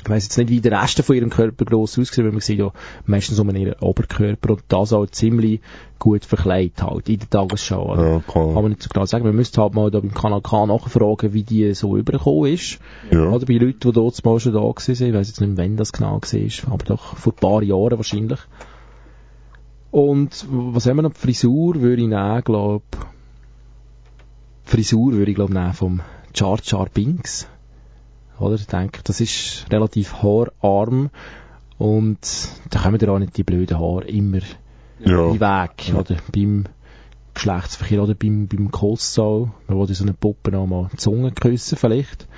[0.00, 2.60] Ich weiss jetzt nicht, wie der Rest von ihrem Körper gross aussieht, weil man sieht
[2.60, 2.70] ja
[3.06, 5.60] meistens um ihren Oberkörper und das auch ziemlich
[5.98, 7.94] gut verkleidet halt in der Tagesschau.
[7.94, 8.08] Oder?
[8.08, 8.46] Ja, klar.
[8.46, 9.24] Kann man nicht so genau sagen.
[9.24, 12.78] Man müsste halt mal da beim Kanal K nachfragen, wie die so übergekommen ist.
[13.10, 13.28] Ja.
[13.28, 14.76] Oder bei Leuten, die dort mal schon da waren.
[14.76, 18.40] Ich weiss jetzt nicht, wann das genau war, aber doch vor ein paar Jahren wahrscheinlich.
[19.90, 21.14] Und was haben wir noch?
[21.14, 22.82] Die Frisur würde ich nehmen, glaub
[24.68, 26.00] Frisur würde ich glaub nehmen vom
[26.34, 27.48] Jar Jar Binks.
[28.38, 28.56] Oder?
[28.56, 31.08] Ich denke, das ist relativ haararm
[31.78, 32.18] und
[32.70, 34.40] da kommen dir auch nicht die blöden Haare immer
[35.00, 35.26] Ja.
[35.26, 35.94] in den Weg.
[35.96, 36.64] Oder beim
[37.34, 39.50] Geschlechtsverkehr oder beim, beim Kohlsau.
[39.68, 42.28] Man wollte so eine Puppe noch mal die Zunge küssen vielleicht.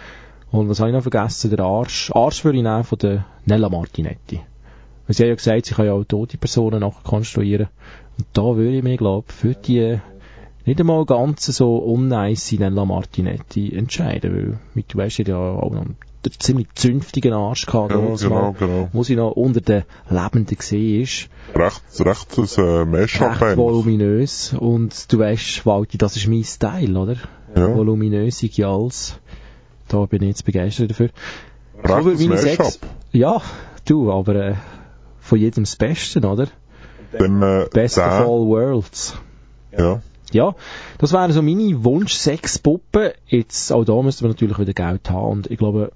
[0.53, 1.51] Und was habe ich noch vergessen?
[1.51, 2.11] Der Arsch.
[2.15, 4.41] Arsch würde ich nehmen von der Nella Martinetti.
[5.07, 7.69] Weil sie hat ja gesagt, sie kann ja auch tote Personen nachkonstruieren.
[8.19, 9.99] Und da würde ich mir, glaube für die
[10.67, 15.83] nicht einmal ganz so unnice Nella Martinetti entscheiden, weil, wie du hat ja auch noch
[15.83, 15.97] einen
[16.39, 18.89] ziemlich zünftigen Arsch gehabt, Ja, damals genau, mal, genau.
[18.93, 24.55] wo sie noch unter den Lebenden gesehen ist Recht, recht ein äh, Mashup recht voluminös
[24.59, 27.17] und du weißt, Walti, das ist mein Style, oder?
[27.57, 27.75] Ja.
[27.75, 29.19] Voluminöse Gals.
[29.89, 31.09] Da bin ich jetzt begeistert dafür.
[31.83, 32.79] Recht ein meine sechs-
[33.13, 33.41] Ja,
[33.87, 34.55] du, aber äh,
[35.21, 36.47] von jedem das Beste, oder?
[37.19, 39.15] Dann, äh, Best of all worlds.
[39.77, 40.01] Ja.
[40.33, 40.55] Ja,
[40.99, 43.11] das wären so meine Wunsch sechs Puppen.
[43.27, 45.93] Jetzt, auch da müssten wir natürlich wieder Geld haben und ich glaube,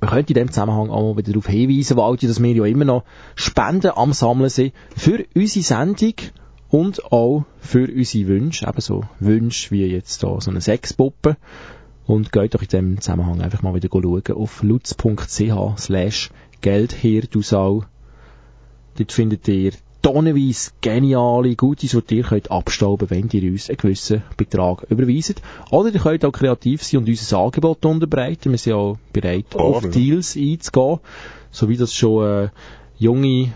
[0.00, 2.84] man könnte in dem Zusammenhang auch mal wieder darauf hinweisen, Walti, dass wir ja immer
[2.84, 3.04] noch
[3.36, 6.14] Spenden am Sammeln sind für unsere Sendung
[6.70, 11.36] und auch für unsere Wünsche, eben so Wünsche wie jetzt da so eine Sexpuppe.
[12.04, 16.30] Und geht doch in dem Zusammenhang einfach mal wieder schauen auf lutz.ch slash
[16.62, 17.84] Geld her, du Sau.
[18.98, 19.72] Dort findet ihr
[20.02, 25.40] tonnenweise geniale Gutes, die ihr könnt abstauben, wenn ihr uns einen gewissen Betrag überweist.
[25.70, 28.50] Oder ihr könnt auch kreativ sein und unser Angebot unterbreiten.
[28.50, 29.90] Wir sind auch bereit, Klar, auf ja.
[29.90, 30.98] Deals einzugehen.
[31.50, 32.52] So wie das schon eine
[32.98, 33.52] junge,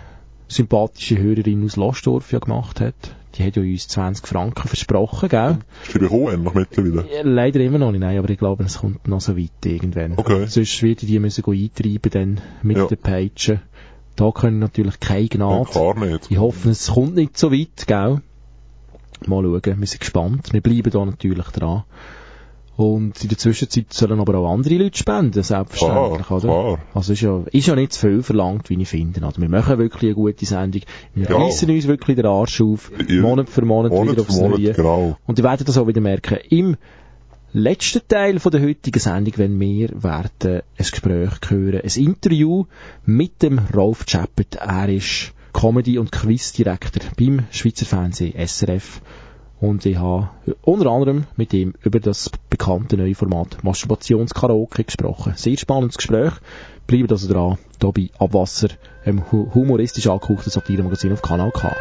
[0.49, 2.95] sympathische Hörerin aus Lostdorf ja gemacht hat.
[3.37, 5.59] Die hat ja uns 20 Franken versprochen, gell?
[5.85, 7.05] Ist die bekommen endlich mittlerweile?
[7.13, 10.15] Ja, Leider immer noch nicht, nein, aber ich glaube, es kommt noch so weit irgendwann.
[10.17, 10.47] Okay.
[10.47, 12.87] Sonst würde ich die müssen go eintreiben dann mit Ja.
[12.87, 13.61] den Peitschen.
[14.17, 15.71] Da können natürlich keine Ja, Gnade.
[15.71, 16.31] klar nicht.
[16.31, 18.21] Ich hoffe, es kommt nicht so weit, gell?
[19.27, 20.53] Mal schauen, wir sind gespannt.
[20.53, 21.85] Wir bleiben da natürlich dran.
[22.77, 26.47] Und in der Zwischenzeit sollen aber auch andere Leute spenden, selbstverständlich, Klar, oder?
[26.75, 26.79] klar.
[26.93, 29.25] Also ist ja, ist ja nicht zu viel verlangt, wie ich finde.
[29.25, 30.83] Also wir machen wirklich eine gute Sendung.
[31.15, 31.37] Wir Ja.
[31.39, 33.23] reissen uns wirklich den Arsch auf, Ja.
[33.23, 34.73] Monat für Monat, Monat wieder aufs Monat, Neue.
[34.75, 35.17] genau.
[35.27, 36.37] Und ihr werdet das auch wieder merken.
[36.51, 36.77] Im
[37.53, 42.67] letzten Teil von der heutigen Sendung, wenn wir werden ein Gespräch hören, ein Interview
[43.05, 44.57] mit dem Rolf Chappert.
[44.57, 49.01] Er ist Comedy- und Quizdirektor beim Schweizer Fernsehen SRF.
[49.59, 50.29] Und ich habe
[50.63, 55.33] unter anderem mit ihm über das bekannte neue Format Masturbationskaraoke gesprochen.
[55.37, 56.35] Sehr spannendes Gespräch.
[56.87, 58.69] Bleibt also dran, hier bei Abwasser,
[59.07, 61.75] einem hu- humoristisch angehauchten Satire-Magazin auf Kanal K.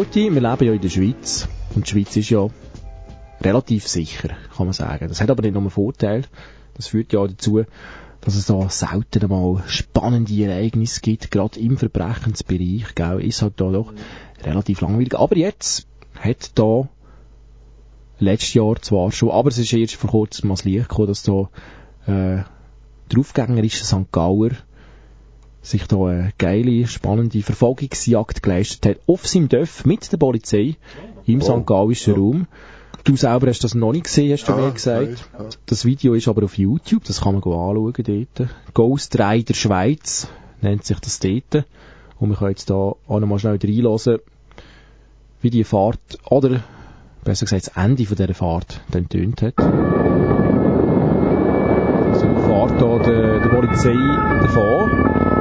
[0.00, 1.46] Walti, wir leben ja in der Schweiz.
[1.74, 2.48] Und die Schweiz ist ja
[3.42, 5.08] relativ sicher, kann man sagen.
[5.08, 6.24] Das hat aber nicht nur einen Vorteil.
[6.72, 7.64] Das führt ja dazu,
[8.22, 13.70] dass es da selten mal spannende Ereignisse gibt, gerade im Verbrechensbereich, gell, ist halt da
[13.70, 13.92] doch
[14.42, 15.14] relativ langweilig.
[15.18, 15.86] Aber jetzt
[16.18, 16.88] hat da
[18.20, 21.50] letztes Jahr zwar schon, aber es ist erst vor kurzem das Licht gekommen, dass da
[22.06, 22.44] äh,
[23.12, 24.10] der aufgängerische St.
[24.10, 24.52] Gauer
[25.62, 30.76] sich da eine geile, spannende Verfolgungsjagd geleistet hat auf seinem Dörf mit der Polizei
[31.26, 31.44] im Oh.
[31.60, 31.66] St.
[31.66, 32.46] Gauischen Raum.
[33.04, 35.28] Du selber hast das noch nicht gesehen, hast du mir gesagt.
[35.66, 38.50] Das Video ist aber auf YouTube, das kann man anschauen dort.
[38.74, 40.28] Ghost Rider Schweiz
[40.60, 41.64] nennt sich das dort.
[42.18, 44.18] Und wir können jetzt da auch noch mal schnell reinhören,
[45.40, 46.62] wie die Fahrt, oder
[47.24, 49.58] besser gesagt das Ende von dieser Fahrt dann tönt hat.
[52.08, 53.94] Also fährt da der, der Polizei
[54.42, 55.39] davon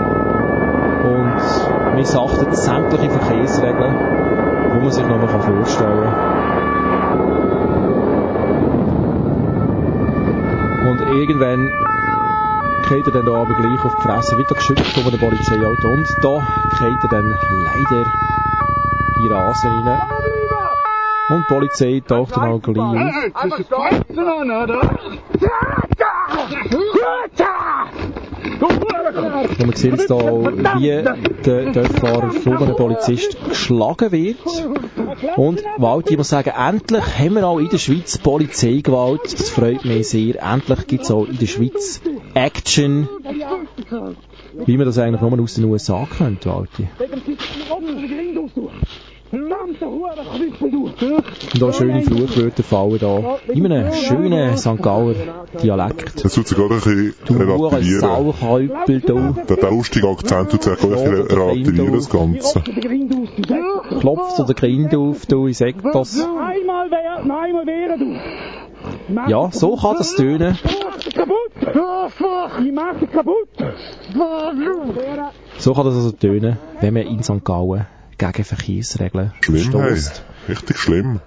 [2.00, 3.93] missachtet sämtliche Verkehrsregeln,
[4.74, 6.50] wo man sich noch mal vorstellen kann.
[10.88, 11.70] Und irgendwann
[12.88, 15.89] geht er dann da aber gleich auf die Fresse, wird er geschützt von einem Polizeiauto.
[15.89, 16.41] Und da
[16.80, 18.06] geht er dann leider
[19.18, 20.02] in den Rasen rein.
[21.30, 22.95] Und die Polizei taucht dann auch gleich auf.
[28.62, 31.03] Und man sieht jetzt auch, wie
[31.45, 34.38] der Dörffahrer von einem Polizist geschlagen wird.
[35.38, 39.22] Und Walti, ich muss sagen, endlich haben wir auch in der Schweiz Polizeigewalt.
[39.24, 40.41] Das freut mich sehr.
[40.41, 42.01] Endlich gibt es auch in der Schweiz
[42.34, 43.07] Action.
[44.66, 46.88] Wie man das eigentlich nur aus den USA kennt, Walti.
[49.32, 49.54] Und
[51.64, 53.38] auch schöne Fluchwörter fallen da.
[53.48, 54.82] In einem schönen St.
[54.82, 55.14] Gauer
[55.62, 56.24] Dialekt.
[56.24, 58.02] Das tut sich gerade ein bisschen Du relativieren.
[58.02, 59.36] Sauerkäupel, du.
[59.48, 62.62] Der, der lustige Akzent tut sich auch ein bisschen relativieren, das Ganze.
[64.00, 66.20] Klopft oder Grind auf, du, ich sag das.
[66.20, 69.30] Einmal wehren, einmal wehren, du.
[69.30, 70.58] Ja, so kann das tönen.
[71.14, 71.52] kaputt.
[72.66, 73.50] Ich mach kaputt.
[75.58, 77.44] So kann das also tönen, wenn man in St.
[77.44, 77.86] Gallen
[78.20, 79.72] gegen Verkehrsregeln Schlimm, hey.
[79.72, 80.24] verstößt.
[80.49, 81.20] Richtig schlimm.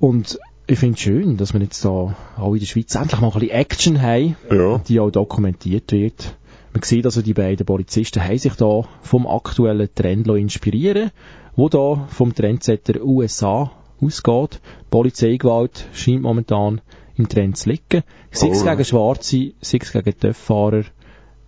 [0.00, 3.28] Und ich finde es schön, dass wir jetzt da auch in der Schweiz endlich mal
[3.28, 4.78] ein bisschen Action haben, Ja.
[4.78, 6.36] die auch dokumentiert wird.
[6.72, 11.10] Man sieht also, die beiden Polizisten haben sich da vom aktuellen Trend inspirieren
[11.54, 13.70] wo da vom Trendsetter USA
[14.00, 14.60] ausgeht.
[14.90, 16.80] Polizeigewalt scheint momentan
[17.16, 18.02] im Trend zu liegen.
[18.30, 18.64] Sei es Oh.
[18.64, 20.84] gegen Schwarze, sei es gegen Töpffahrer.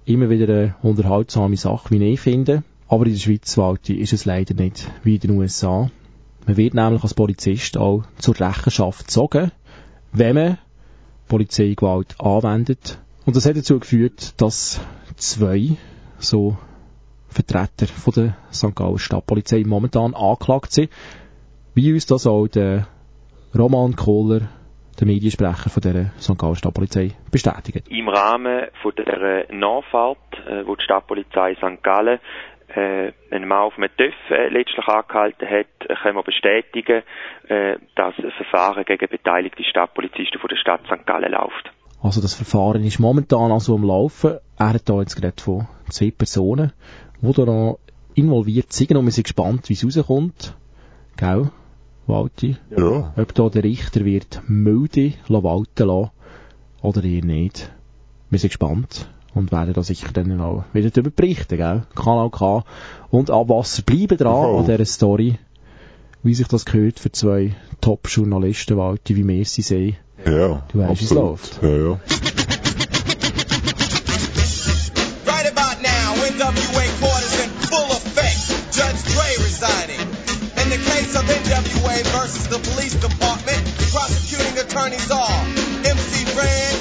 [0.04, 2.64] Immer wieder eine unterhaltsame Sache, wie ich finde.
[2.88, 5.90] Aber in der Schweiz Walti, ist es leider nicht wie in den USA.
[6.46, 9.50] Man wird nämlich als Polizist auch zur Rechenschaft gezogen,
[10.12, 10.58] wenn man
[11.28, 12.98] Polizeigewalt anwendet.
[13.24, 14.80] Und das hat dazu geführt, dass
[15.16, 15.76] zwei
[16.18, 16.56] so
[17.28, 18.76] Vertreter von der St.
[18.76, 20.90] Galler Stadtpolizei momentan angeklagt sind,
[21.74, 22.86] wie uns das auch der
[23.58, 24.42] Roman Kohler,
[25.00, 26.38] der Mediensprecher von der St.
[26.38, 27.88] Galler Stadtpolizei, bestätigt.
[27.88, 31.82] Im Rahmen von der Nachfahrt, äh, wo die Stadtpolizei St.
[31.82, 32.20] Gallen
[32.76, 37.02] äh, einen Mann auf einem TÜV äh, letztlich angehalten hat, äh, können wir bestätigen,
[37.48, 41.06] äh, dass ein Verfahren gegen beteiligte Stadtpolizisten von der Stadt St.
[41.06, 41.72] Gallen läuft.
[42.02, 44.38] Also das Verfahren ist momentan also am Laufen.
[44.58, 46.72] Er hat da jetzt gerade von zwei Personen,
[47.22, 47.78] die da noch
[48.14, 50.54] involviert sind und wir sind gespannt, wie es rauskommt.
[51.16, 51.50] Gell,
[52.06, 52.56] Walti?
[52.70, 53.14] Ja.
[53.16, 56.10] Ob da der Richter wird milde walten lassen
[56.82, 57.72] oder eher nicht.
[58.30, 61.82] Wir sind gespannt und werden da sicher dann auch wieder darüber berichten, gell?
[61.94, 62.64] Kanal K
[63.10, 64.58] und Abwasser bleiben dran Ja.
[64.58, 65.38] an dieser Story.
[66.22, 69.96] Wie sich das gehört für zwei Top-Journalisten, Walti, wie wir sie sehen.
[70.24, 70.62] Ja.
[70.72, 71.58] Du weißt, wie es läuft.
[71.62, 72.00] Ja, ja.
[75.26, 78.40] Right about now, NWA quarters in full effect.
[78.72, 80.00] Judge Dre resigning.
[80.62, 83.62] In the case of NWA versus the police department,
[83.92, 85.44] prosecuting attorneys are
[85.84, 86.72] MC Ren,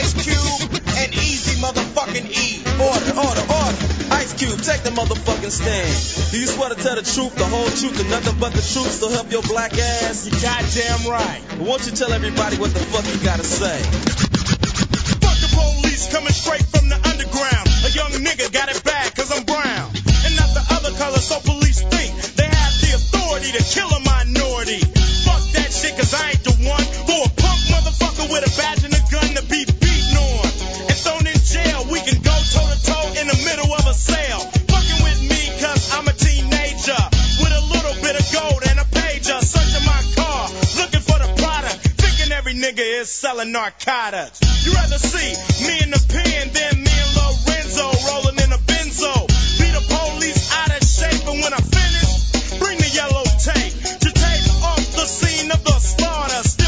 [0.00, 1.60] Ice Cube, and Easy
[2.08, 2.62] motherfucking E.
[2.78, 3.78] Order, order, order.
[4.14, 6.30] Ice Cube, take the motherfucking stand.
[6.32, 8.92] Do you swear to tell the truth, the whole truth, and nothing but the truth
[8.92, 10.26] so help your black ass?
[10.26, 11.42] You goddamn right.
[11.60, 13.78] Won't you tell everybody what the fuck you gotta say?
[15.20, 17.68] Fuck the police coming straight from the underground.
[17.84, 19.88] A young nigga got it bad cause I'm brown.
[20.24, 24.00] And not the other color, so police think they have the authority to kill a
[42.98, 44.40] is selling narcotics.
[44.66, 45.30] You rather see
[45.66, 49.14] me in the pen than me and Lorenzo rolling in a benzo.
[49.58, 54.10] Be the police out of shape, and when I finish, bring the yellow tape to
[54.10, 56.42] tape off the scene of the slaughter.
[56.42, 56.67] Still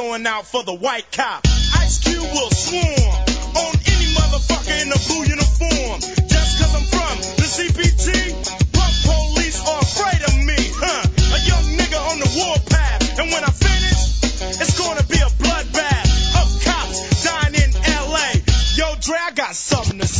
[0.00, 1.44] showing out for the white cop.
[1.76, 3.12] Ice Cube will swarm
[3.60, 6.00] on any motherfucker in a blue uniform.
[6.24, 8.08] Just cause I'm from the CPT,
[8.72, 11.04] punk police are afraid of me, huh?
[11.04, 13.18] A young nigga on the warpath.
[13.18, 14.00] And when I finish,
[14.60, 16.08] it's gonna be a bloodbath
[16.40, 18.40] of cops dying in LA.
[18.76, 20.19] Yo, Dre, I got something to say.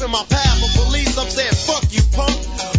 [0.00, 0.56] not in my path.
[0.60, 2.36] But police, I'm saying fuck you punk.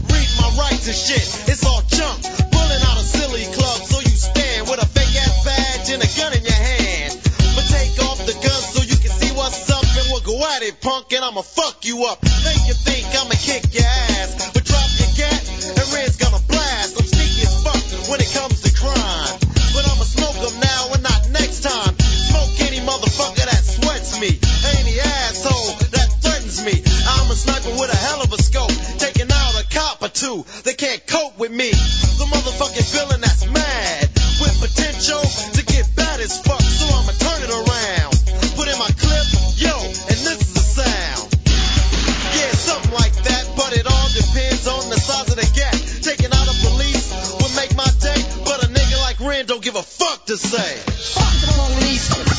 [0.09, 2.23] Read my rights and shit, it's all junk.
[2.51, 6.09] Pulling out a silly club so you stand with a fake ass badge and a
[6.17, 7.13] gun in your hand.
[7.53, 10.63] But take off the gun so you can see what's up and we'll go at
[10.63, 12.23] it, punk, and I'ma fuck you up.
[12.23, 14.51] Make you think I'ma kick your ass.
[14.53, 15.41] But drop your gat
[15.77, 16.97] and Red's gonna blast.
[16.97, 19.35] I'm sneaky as fuck when it comes to crime.
[19.73, 21.93] But I'ma smoke 'em now and not next time.
[22.29, 24.39] Smoke any motherfucker that sweats me.
[24.61, 25.20] That threatens me.
[27.31, 28.75] I'm a sniper with a hell of a scope.
[28.99, 30.43] Taking out a cop or two.
[30.67, 31.71] They can't cope with me.
[31.71, 34.03] The motherfucking villain that's mad.
[34.43, 35.23] With potential
[35.55, 36.59] to get bad as fuck.
[36.59, 38.11] So I'ma turn it around.
[38.59, 39.27] Put in my clip,
[39.63, 41.31] yo, and this is the sound.
[42.35, 45.79] Yeah, something like that, but it all depends on the size of the gap.
[46.03, 49.79] Taking out a police would make my day, but a nigga like Ren don't give
[49.79, 50.75] a fuck to say.
[51.15, 52.30] Fuck the police.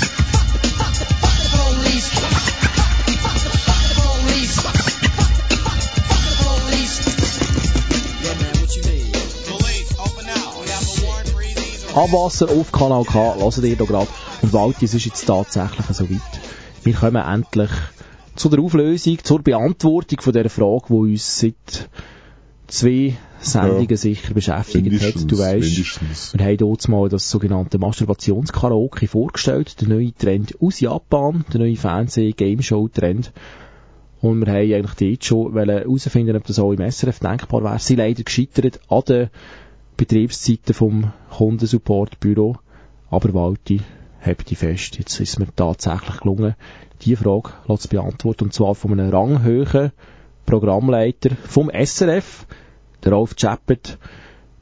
[11.95, 14.09] Abwasser auf Kanal K, hört ihr hier gerade.
[14.41, 16.41] Und Walti, es ist jetzt tatsächlich so weit.
[16.85, 17.71] Wir kommen endlich
[18.35, 21.91] zu der Auflösung, zur Beantwortung von dieser Frage, die uns seit
[22.67, 23.97] zwei Sendungen Ja.
[23.97, 25.31] sicher beschäftigt hat.
[25.31, 31.45] Du weißt, wir haben dort mal das sogenannte Masturbationskaraoke vorgestellt, der neue Trend aus Japan,
[31.53, 33.33] der neue Fernseh-Gameshow-Trend.
[34.23, 37.79] Und wir haben eigentlich dort schon herausfinden, ob das auch im SRF denkbar wäre.
[37.81, 39.31] Sie leider gescheitert an den
[39.97, 42.57] Betriebszeiten vom Kundensupportbüro.
[43.11, 43.81] Aber Walti,
[44.25, 44.99] habt die fest.
[44.99, 46.55] Jetzt ist es mir tatsächlich gelungen,
[47.03, 48.45] diese Frage zu beantworten.
[48.45, 49.93] Und zwar von einem ranghöhen
[50.47, 52.47] Programmleiter vom SRF,
[53.05, 53.99] der Rolf Chappert,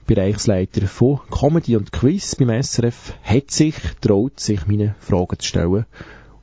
[0.07, 5.87] Bereichsleiter von Comedy und Quiz beim SRF, hat sich traut, sich meine Fragen zu stellen.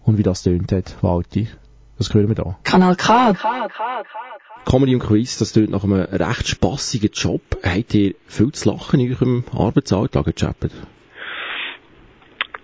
[0.03, 1.49] Und wie das tönt hat, Walti,
[1.97, 2.57] das hören wir da.
[2.63, 3.33] Kanal K.
[4.69, 7.41] Comedy und Quiz, das tönt nach einem recht spassigen Job.
[7.63, 10.55] Habt ihr viel zu lachen in eurem Arbeitsalltag, Herr?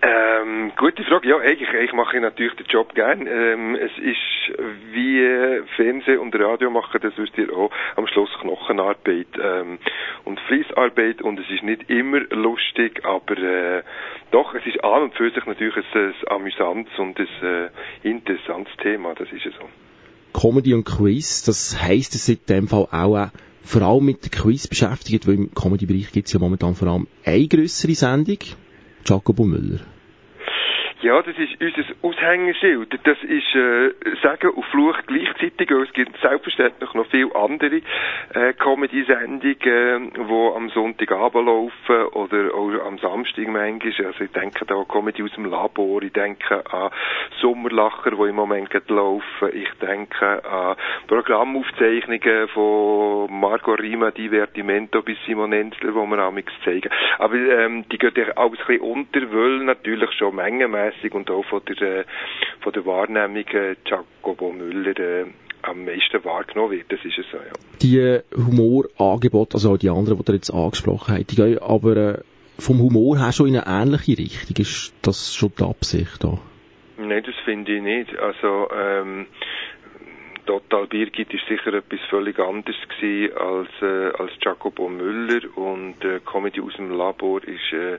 [0.02, 1.26] Ähm, gute Frage.
[1.26, 3.26] Ja, eigentlich, eigentlich mache ich natürlich den Job gern.
[3.26, 4.60] Ähm, es ist
[4.92, 9.78] wie äh, Fernsehen und Radio machen, das wisst ihr auch, am Schluss Knochenarbeit ähm,
[10.24, 13.82] und Fließarbeit und es ist nicht immer lustig, aber äh,
[14.30, 17.70] doch, es ist an und für sich natürlich ein, ein amüsantes und ein äh,
[18.02, 19.66] interessantes Thema, das ist es so.
[20.34, 23.28] Comedy und Quiz, das heisst, es in dem Fall auch äh,
[23.62, 27.48] vor allem mit Quiz beschäftigt, weil im Comedy-Bereich gibt es ja momentan vor allem eine
[27.48, 28.38] grössere Sendung,
[29.06, 29.80] Jacobo Müller.
[31.00, 32.98] Ja, das ist unser Aushängeschild.
[33.04, 33.90] Das ist äh,
[34.22, 35.70] Sagen und Fluch gleichzeitig.
[35.70, 37.82] Und es gibt selbstverständlich noch viele andere
[38.34, 44.06] äh, Comedy-Sendungen, die am Sonntagabend laufen oder auch am Samstag manchmal.
[44.06, 46.90] Also ich denke da an Comedy aus dem Labor, ich denke an
[47.40, 49.50] Sommerlacher, die im Moment laufen.
[49.52, 50.76] Ich denke an
[51.08, 56.90] Programmaufzeichnungen von Margot Rima, Divertimento bis Simon Enzler, die wir amigs zeigen.
[57.18, 60.34] Aber ähm, die gehen ja alles ein bisschen unter, weil natürlich schon
[60.84, 62.04] mengenmässig und auch von der, äh,
[62.60, 65.26] von der Wahrnehmung äh, Jacobo Müller äh,
[65.62, 66.92] am meisten wahrgenommen wird.
[66.92, 67.52] Das ist es so, ja.
[67.82, 72.18] Die Humorangebote, also auch die anderen, die ihr jetzt angesprochen habt, die gehen aber äh,
[72.58, 74.56] vom Humor her schon in eine ähnliche Richtung.
[74.58, 76.38] Ist das schon die Absicht da?
[76.96, 78.16] Nein, das finde ich nicht.
[78.18, 79.26] Also, ähm,
[80.46, 86.20] Total Birgit ist sicher etwas völlig anderes gewesen als, äh, als Jacobo Müller und äh,
[86.20, 87.98] Comedy aus dem Labor ist äh,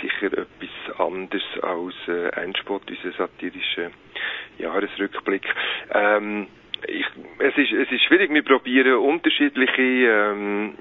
[0.00, 3.90] sicher etwas anderes als äh, Endspot, unser satirischer
[4.58, 5.46] Jahresrückblick.
[5.92, 6.46] Ähm,
[6.86, 7.06] ich,
[7.38, 8.32] es ist es ist schwierig.
[8.32, 10.74] Wir probieren unterschiedliche ähm,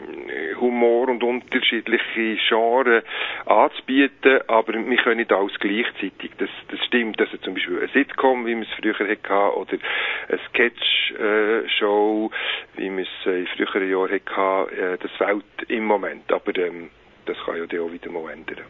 [0.59, 3.03] Humor und unterschiedliche Genres
[3.45, 6.31] anzubieten, aber wir können nicht alles gleichzeitig.
[6.37, 7.19] Das, das stimmt.
[7.19, 9.77] Also zum Beispiel ein Sitcom, wie wir es früher hatten, oder
[10.29, 12.31] eine Sketch-Show,
[12.75, 16.31] wie wir es in früheren Jahren hatten, äh, das fehlt im Moment.
[16.31, 16.89] Aber ähm,
[17.25, 18.65] das kann ja auch wieder mal ändern.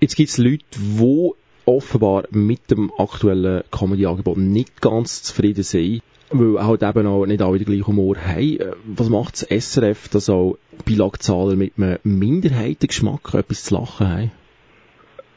[0.00, 1.32] Jetzt gibt es Leute, die
[1.66, 7.58] offenbar mit dem aktuellen Comedy-Angebot nicht ganz zufrieden sind, weil halt eben auch nicht alle
[7.58, 8.60] den gleichen Humor haben.
[8.60, 14.32] Äh, Was macht das SRF, dass auch Bilagzahler mit einem Minderheitengeschmack etwas zu lachen haben?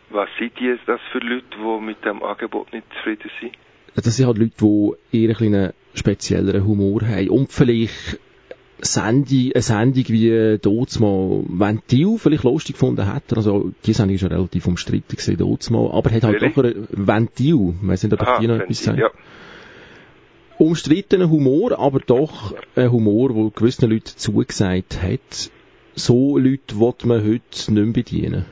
[0.09, 3.53] Was sind die, das für Leute, die mit dem Angebot nicht zufrieden sind?
[3.95, 8.19] Das sind halt Leute, die eher ein einen spezielleren Humor haben und vielleicht
[8.79, 13.23] Sendung, eine Sendung wie dort mal Ventil vielleicht lustig gefunden hat.
[13.35, 15.91] Also, die Sendung ist ja relativ umstritten gewesen, dort mal.
[15.91, 16.53] Aber hat halt Really?
[16.53, 17.75] doch ein Ventil.
[17.81, 18.99] Ich weiss nicht, ob Aha, die noch etwas sagen.
[18.99, 19.09] ja.
[20.61, 25.49] Umstrittener Humor, aber doch ein Humor, der gewissen Leuten zugesagt hat.
[25.95, 28.45] So Leute will man heute nicht mehr bedienen.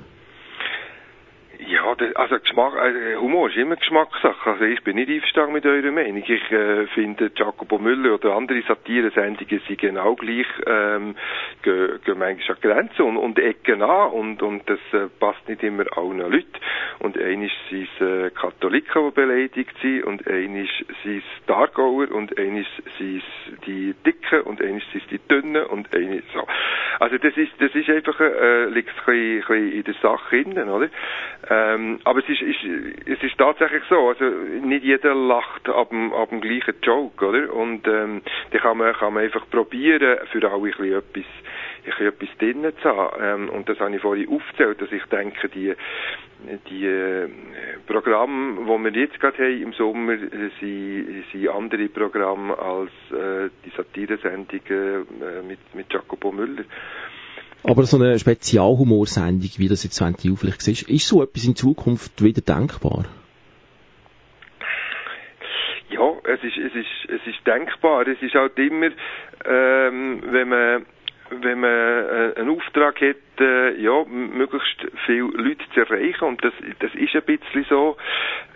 [2.15, 4.51] Also Geschmack, äh, Humor ist immer Geschmackssache.
[4.51, 6.23] Also ich bin nicht einverstanden mit eurer Meinung.
[6.25, 11.15] Ich äh, finde, Jacopo Müller oder andere Satire-Sendungen sind genau gleich, ähm,
[11.61, 15.63] gehen, gehen manchmal an Grenzen und, und Ecken an und, und das äh, passt nicht
[15.63, 16.47] immer allen Leuten.
[16.99, 20.67] Und einmal sind es äh, Katholiken, die beleidigt sind und einmal
[21.03, 22.65] sind es die Aargauer und einmal
[22.97, 26.47] sind es die Dicken und einmal sind es die Dünnen und einmal so.
[26.99, 30.37] Also das ist, das ist einfach, äh, liegt ein bisschen, ein bisschen in der Sache
[30.37, 30.89] innen, oder?
[31.49, 32.63] Ähm, aber es ist, ist,
[33.05, 37.53] es ist tatsächlich so, also nicht jeder lacht ab dem, ab dem gleichen Joke, oder?
[37.53, 38.21] Und ähm,
[38.51, 42.29] da kann man, kann man einfach probieren, für alle ein bisschen etwas, ein bisschen etwas
[42.37, 43.17] drinnen zu haben.
[43.21, 45.73] Ähm, und das habe ich vorhin aufgezählt, dass ich denke, die,
[46.69, 47.29] die äh,
[47.87, 50.17] Programme, die wir jetzt gerade haben im Sommer,
[50.59, 56.63] sind, sind andere Programme als äh, die Satiresendungen äh, mit, mit Jacopo Müller.
[57.63, 62.23] Aber so eine Spezialhumorsendung, wie das jetzt Ventil vielleicht ist, ist so etwas in Zukunft
[62.23, 63.05] wieder denkbar?
[65.89, 68.07] Ja, es ist, es ist, es ist denkbar.
[68.07, 68.89] Es ist halt immer,
[69.45, 70.85] ähm, wenn man,
[71.41, 76.53] wenn man äh, einen Auftrag hat, äh, ja, möglichst viele Leute zu erreichen und das,
[76.79, 77.97] das ist ein bisschen so,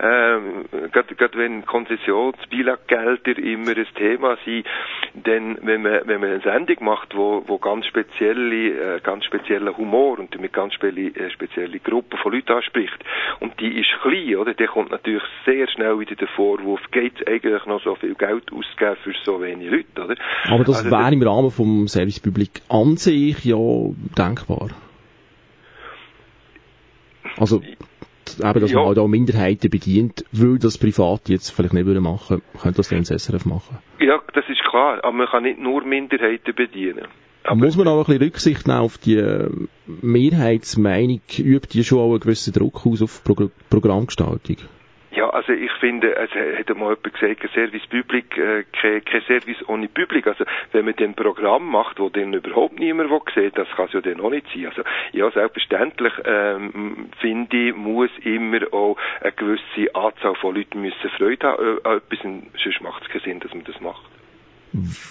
[0.00, 4.66] ähm, gerade, gerade wenn Konzessionsbilaggelder immer ein Thema sind,
[5.14, 9.76] denn wenn man, wenn man eine Sendung macht, wo, wo ganz spezielle, äh, ganz spezieller
[9.76, 13.04] Humor und damit ganz spezielle, äh, spezielle Gruppen von Leuten anspricht
[13.40, 17.26] und die ist klein, oder, dann kommt natürlich sehr schnell wieder der Vorwurf, geht es
[17.26, 20.16] eigentlich noch so viel Geld ausgeben für so wenig Leute, oder?
[20.48, 24.70] Aber das Also wäre im Rahmen vom Service Public an sich ja denkbar.
[27.36, 28.78] Also, eben, dass Ja.
[28.78, 33.04] man halt auch Minderheiten bedient, weil das Private jetzt vielleicht nicht machen, könnte das dann
[33.04, 33.78] SRF machen.
[34.00, 37.06] Ja, das ist klar, aber man kann nicht nur Minderheiten bedienen.
[37.52, 39.50] Muss man auch ein bisschen Rücksicht nehmen auf die äh,
[39.86, 44.56] Mehrheitsmeinung, übt die schon auch einen gewissen Druck aus auf Pro Programmgestaltung?
[45.14, 49.22] Ja, also ich finde, es hat einmal jemand gesagt, ein Service Public, äh, kein, kein
[49.22, 50.26] Service ohne Public.
[50.26, 53.92] Also wenn man ein Programm macht, wo dann überhaupt niemand will sehen, das kann es
[53.92, 54.66] ja dann auch nicht sein.
[54.66, 61.10] Also ja, selbstverständlich ähm, finde ich, muss immer auch eine gewisse Anzahl von Leuten müssen
[61.16, 62.18] Freude haben an etwas,
[62.62, 64.10] sonst macht es keinen Sinn, dass man das macht.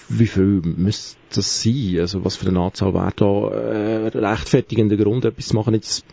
[0.09, 1.99] Wie viel müsste das sein?
[2.01, 5.73] Also was für eine Anzahl wäre da äh, rechtfertigender Grund, etwas zu machen?
[5.73, 6.05] Jetzt,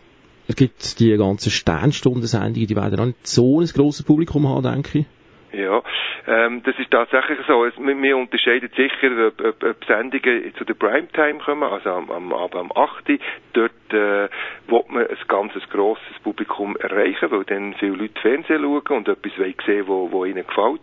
[0.47, 5.05] gibt die ganzen Sternstunde-Sendungen, die werden auch nicht so ein grosses Publikum haben, denke ich.
[5.53, 5.81] Ja,
[6.27, 7.65] ähm, das ist tatsächlich so.
[7.65, 12.09] Es, wir, wir unterscheiden sicher, ob, ob, ob Sendungen zu der Primetime kommen, also am,
[12.09, 13.19] am Abend am 8.
[13.53, 14.29] Dort äh,
[14.67, 19.31] will man ein ganzes grosses Publikum erreichen, weil dann viele Leute Fernsehen schauen und etwas
[19.65, 20.81] sehen, wo, wo ihnen gefällt.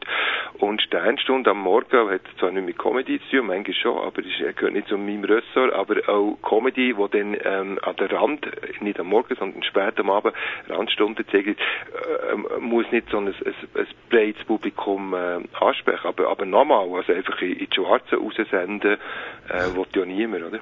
[0.58, 4.56] Und Sternstunde am Morgen hat zwar nicht mit Comedy zu tun, manchmal schon, aber ist-
[4.56, 8.46] gehört nicht zu meinem Ressort, aber auch Comedy, wo dann ähm, an der Rand,
[8.80, 10.34] nicht am Morgen, sondern spät am Abend,
[10.68, 13.34] Randstunden zeigen, äh, muss nicht so ein, ein,
[13.74, 18.98] ein breites Publikum äh, ansprechen, aber, aber nochmal, also einfach in, in die Schwarze raussenden,
[19.48, 20.60] äh, will ja niemand, oder?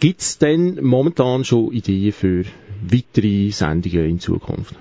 [0.00, 2.44] Gibt es denn momentan schon Ideen für
[2.82, 4.74] weitere Sendungen in Zukunft?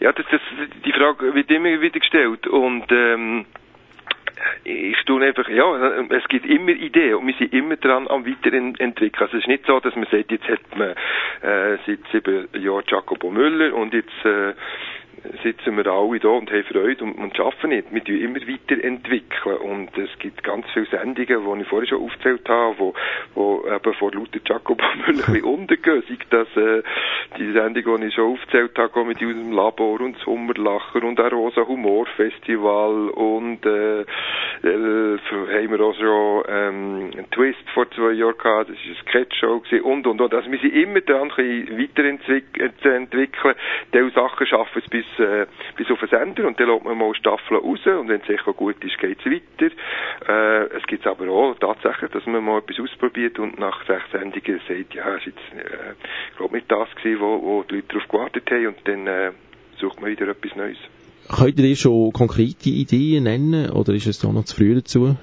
[0.00, 0.40] Ja, das, das,
[0.84, 3.44] die Frage wird immer wieder gestellt und ähm,
[4.64, 9.12] ich tue einfach, ja, es gibt immer Ideen und wir sind immer dran am Weiterentwickeln.
[9.18, 10.90] Also es ist nicht so, dass man sagt, jetzt hat man
[11.42, 14.54] äh, seit sieben Jahren Jacopo Müller und jetzt äh,
[15.42, 17.92] sitzen wir alle da und haben Freude und, und arbeiten nicht.
[17.92, 22.48] Wir tun immer weiterentwickeln und es gibt ganz viele Sendungen, die ich vorhin schon aufgezählt
[22.48, 22.94] habe, wo,
[23.34, 26.02] wo eben vor lauter Jacob ein bisschen untergehen.
[26.08, 26.82] Sei das äh,
[27.38, 31.66] die Sendung, die ich schon aufgezählt habe, mit unserem Labor und Sommerlacher und ein Rosa
[31.66, 34.04] Humor Festival und äh, äh,
[34.64, 39.60] haben wir auch schon ähm, einen Twist vor zwei Jahren gehabt, das war eine Sketch-Show
[39.60, 40.34] gewesen und und und.
[40.34, 43.54] Also wir sind immer dran, ein bisschen weiterentwickeln.
[43.92, 45.46] Diese Sachen schaffen es bis, äh,
[45.76, 48.52] bis auf den Sender und dann lässt man mal Staffeln raus und wenn es sicher
[48.52, 49.74] gut ist, geht es weiter.
[50.28, 54.60] Äh, es gibt aber auch tatsächlich, dass man mal etwas ausprobiert und nach sechs Sendungen
[54.66, 55.94] sagt, ja, es ist jetzt, äh,
[56.36, 59.32] glaube nicht das gewesen, wo, wo die Leute darauf gewartet haben und dann äh,
[59.78, 60.78] sucht man wieder etwas Neues.
[61.28, 65.16] Könnt ihr schon konkrete Ideen nennen oder ist es da noch zu früh dazu?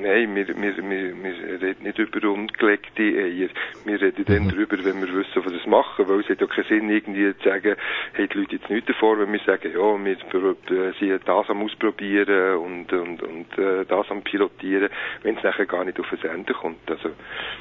[0.00, 3.48] Nein, wir, wir, wir, wir reden nicht über ungelegte Eier.
[3.84, 6.08] Wir reden dann darüber, wenn wir wissen, was wir machen.
[6.08, 7.76] Weil es hat ja keinen Sinn, irgendwie zu sagen,
[8.14, 11.62] hey, die Leute jetzt nichts davor, wenn wir sagen, ja, wir äh, sind das am
[11.62, 14.88] Ausprobieren und, und, und äh, das am Pilotieren,
[15.22, 16.90] wenn es nachher gar nicht auf den Sender kommt.
[16.90, 17.10] Also,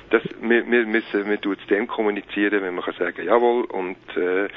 [0.09, 3.97] das, wir, wir müssen, wir tun es dem kommunizieren, wenn man kann sagen, jawohl, und
[4.15, 4.47] äh,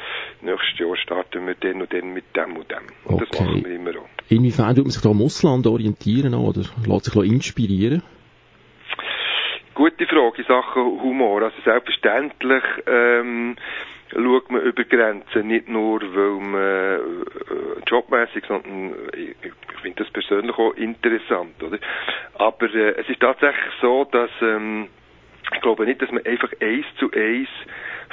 [0.41, 2.87] nächstes Jahr starten wir dann und dann mit dem und dem.
[3.05, 3.45] Und das Okay.
[3.45, 4.22] machen wir immer auch.
[4.29, 8.03] Inwiefern tut man sich da am Ausland orientieren oder lässt sich inspirieren?
[9.75, 11.43] Gute Frage in Sachen Humor.
[11.43, 13.57] Also selbstverständlich ähm,
[14.13, 16.99] schaut man über Grenzen, nicht nur weil man äh,
[17.89, 21.79] jobmäßig, sondern ich, ich finde das persönlich auch interessant, oder?
[22.35, 24.89] Aber äh, es ist tatsächlich so, dass ähm,
[25.55, 27.49] ich glaube nicht, dass man einfach eins zu eins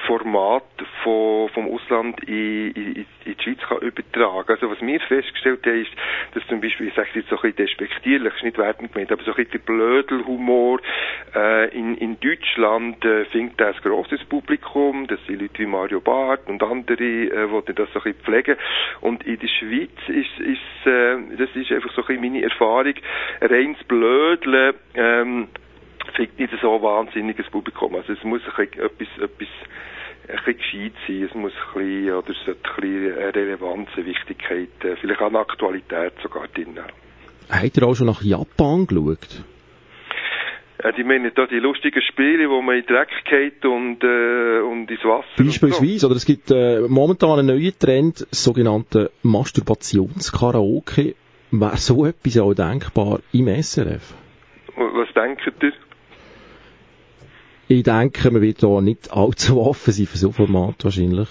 [0.08, 0.64] Format
[1.04, 4.50] von, vom Ausland in, in, in die Schweiz kann übertragen.
[4.50, 5.92] Also was wir festgestellt haben, ist,
[6.34, 9.24] dass zum Beispiel, ich sage jetzt so ein bisschen despektierlich, ist nicht wertend gemeint, aber
[9.24, 10.80] so ein bisschen Blödelhumor
[11.36, 16.48] äh, in, in Deutschland äh, findet ein grosses Publikum, das sind Leute wie Mario Barth
[16.48, 18.58] und andere, äh, die das so ein bisschen pflegen.
[19.02, 22.94] Und in der Schweiz ist, ist äh, das ist einfach so ein bisschen meine Erfahrung,
[23.42, 25.48] reins Blödeln, ähm,
[26.16, 27.96] findet nicht so ein wahnsinniges Publikum.
[27.96, 29.48] Also es muss ein bisschen etwas, etwas
[30.28, 34.70] ein bisschen gescheit sein, es muss ein bisschen, oder es sollte ein bisschen Relevanz, Wichtigkeit,
[34.84, 36.94] äh, vielleicht auch eine Aktualität sogar drin haben.
[37.50, 39.44] Habt ihr auch schon nach Japan geschaut?
[40.82, 44.90] Äh, die meinen da die lustigen Spiele, wo man in Dreck geht und, äh, und
[44.90, 45.44] ins Wasser und so.
[45.44, 51.16] Beispielsweise, oder es gibt äh, momentan einen neuen Trend, sogenannte Masturbationskaraoke.
[51.52, 54.14] Wäre so etwas auch denkbar im SRF?
[54.76, 55.74] Was denkt ihr?
[57.72, 61.30] Ich denke, man wird da nicht allzu offen sein für so ein Format wahrscheinlich.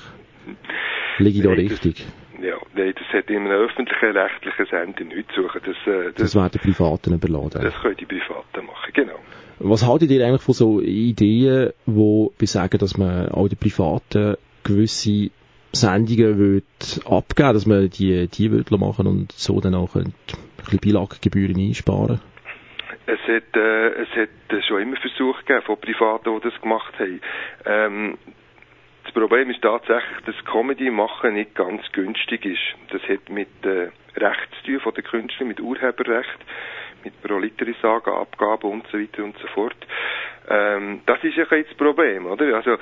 [1.18, 2.07] Liege ich da richtig?
[2.41, 5.61] Ja, nein, das hat in einem öffentlichen, rechtlichen Sender nichts zu suchen.
[5.66, 7.61] Das, äh, Das das, wäre den Privaten überladen.
[7.61, 9.18] das können die Privaten machen, genau.
[9.59, 15.30] Was haltet ihr eigentlich von so Ideen, wo besagen, dass man auch den Privaten gewisse
[15.72, 20.14] Sendungen wird abgeben, dass man die, die wird machen und so dann auch ein
[20.57, 22.20] bisschen Beilaggebühren einsparen?
[23.07, 26.95] Es hat, äh, es hat äh, schon immer Versuche gegeben von Privaten, die das gemacht
[26.99, 27.20] haben.
[27.64, 28.18] Ähm,
[29.05, 32.93] das Problem ist tatsächlich, dass Comedy machen nicht ganz günstig ist.
[32.93, 36.39] Das hat mit äh, Recht zu tun von den Künstlern, mit Urheberrecht,
[37.05, 39.76] mit Proliterissagen, Abgaben und so weiter und so fort.
[40.49, 42.57] Ähm, das ist ja bisschen das Problem, oder?
[42.57, 42.76] Also,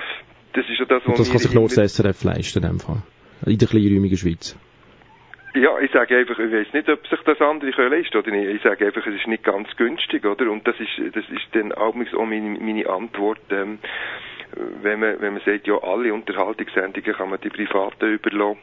[0.53, 3.03] das ist ja das, Und das kann sich nur das SRF leisten in dem Fall.
[3.45, 4.59] In der kleinräumigen Schweiz.
[5.57, 8.57] Ja, ich sage einfach, ich weiß nicht, ob sich das andere können leisten oder nicht.
[8.57, 10.51] Ich sage einfach, es ist nicht ganz günstig, oder?
[10.51, 13.79] Und das ist, das ist dann auch meine, meine Antwort, ähm,
[14.83, 18.59] wenn man, wenn man sagt, ja, alle Unterhaltungssendungen kann man die Privaten überlassen.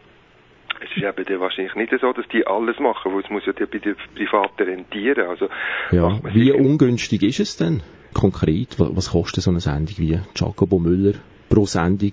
[0.84, 3.54] Es ist eben dann wahrscheinlich nicht so, dass die alles machen, weil es muss ja
[3.54, 5.28] bei den Privaten rentieren.
[5.28, 5.50] Also,
[5.92, 6.20] Ja.
[6.34, 7.82] Wie ungünstig ist es denn?
[8.14, 11.14] Konkret, wa- was kostet so eine Sendung wie Jacobo Müller
[11.50, 12.12] pro Sendung?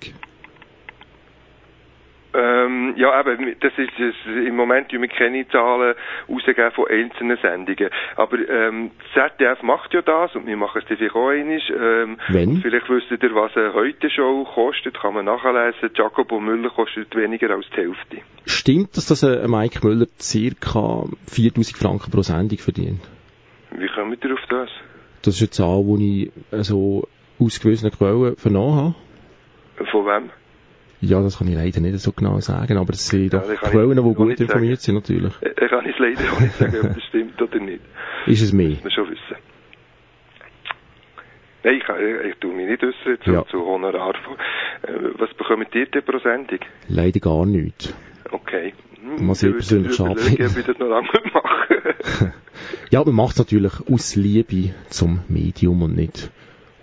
[2.33, 5.95] Ähm, ja, eben, das ist, das, im Moment wir keine Zahlen
[6.29, 7.89] rausgeben von einzelnen Sendungen.
[8.15, 11.59] Aber ähm, ZDF macht ja das und wir machen es vielleicht auch einmal.
[11.69, 12.57] Ähm, Wenn?
[12.61, 15.91] Vielleicht wisst ihr, was eine Heute-Show kostet, kann man nachlesen.
[15.93, 18.17] Jacobo Müller kostet weniger als die Hälfte.
[18.45, 21.05] Stimmt das, dass ein Mike Müller ca.
[21.27, 23.01] 4000 Franken pro Sendung verdient?
[23.71, 24.69] Wie kommt ihr auf das?
[25.23, 27.07] Das ist eine Zahl, die ich äh, so
[27.39, 28.95] aus gewissen Quellen vernommen habe.
[29.91, 30.29] Von wem?
[31.01, 33.59] Ja, das kann ich leider nicht so genau sagen, aber es sind doch das ich
[33.59, 35.33] Quellen, die gut informiert sind, natürlich.
[35.41, 37.81] Ich kann es leider auch nicht sagen, ob das stimmt oder nicht.
[38.27, 38.69] Ist es mehr?
[38.69, 39.35] muss man schon wissen.
[41.63, 43.45] Nein, ich, ich, ich tue mich nicht äußern zu, Ja.
[43.47, 44.13] zu Honorar.
[44.83, 46.59] Äh, was bekommt ihr denn pro Sendung?
[46.87, 47.93] Leider gar nicht.
[48.31, 48.73] Okay.
[49.01, 50.43] Hm, Was ich ich persönlich würde schade finde.
[50.59, 52.33] ich das noch lange mache.
[52.89, 56.31] Ja, man macht es natürlich aus Liebe zum Medium und nicht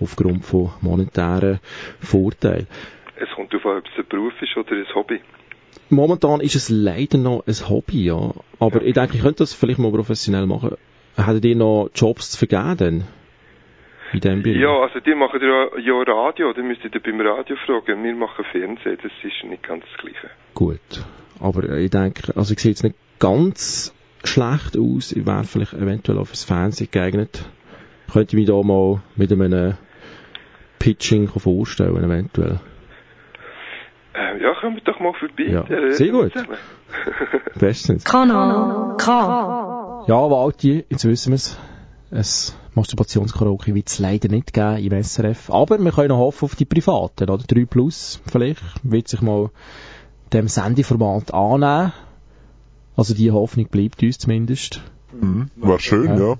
[0.01, 1.59] aufgrund von monetären
[2.01, 2.66] Vorteilen.
[3.21, 5.21] Es kommt darauf an, ob es ein Beruf ist oder ein Hobby.
[5.91, 8.33] momentan ist es leider noch ein Hobby, ja.
[8.59, 10.77] Aber ich denke, ich könnte das vielleicht mal professionell machen.
[11.16, 13.05] Hättet ihr noch Jobs zu vergeben?
[14.12, 14.61] In dem Bereich?
[14.61, 18.03] Ja, also die machen ja, ja Radio, dann müsst ihr beim Radio fragen.
[18.05, 20.31] Wir machen Fernsehen, das ist nicht ganz das Gleiche.
[20.55, 21.05] Gut.
[21.41, 23.95] Aber ich denke, also ich sehe jetzt nicht ganz
[24.25, 25.12] schlecht aus.
[25.12, 27.45] Ich wäre vielleicht eventuell auch fürs Fernsehen geeignet.
[28.11, 29.75] Könnte ich mich da mal mit einem
[30.79, 32.61] Pitching vorstellen, eventuell.
[34.19, 35.45] Äh, ja, wir doch mal vorbei.
[35.45, 36.33] Ja, äh, sehr gut.
[37.59, 38.05] Bestens.
[38.05, 40.05] Kanal K.
[40.09, 41.57] Ja, Walti, jetzt wissen wir es.
[42.11, 45.51] Ein Masturbationskaraoke wird es leider nicht geben im SRF.
[45.51, 47.45] Aber wir können noch hoffen auf die Privaten, oder?
[47.47, 49.51] 3 Plus vielleicht, wird sich mal
[50.33, 51.93] dem Sendeformat annehmen.
[52.97, 54.81] Also die Hoffnung bleibt uns zumindest.
[55.12, 55.51] Mhm.
[55.57, 56.37] Wäre schön, ja.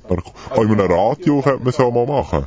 [0.51, 2.47] Auch in einem Radio könnte man es auch mal machen.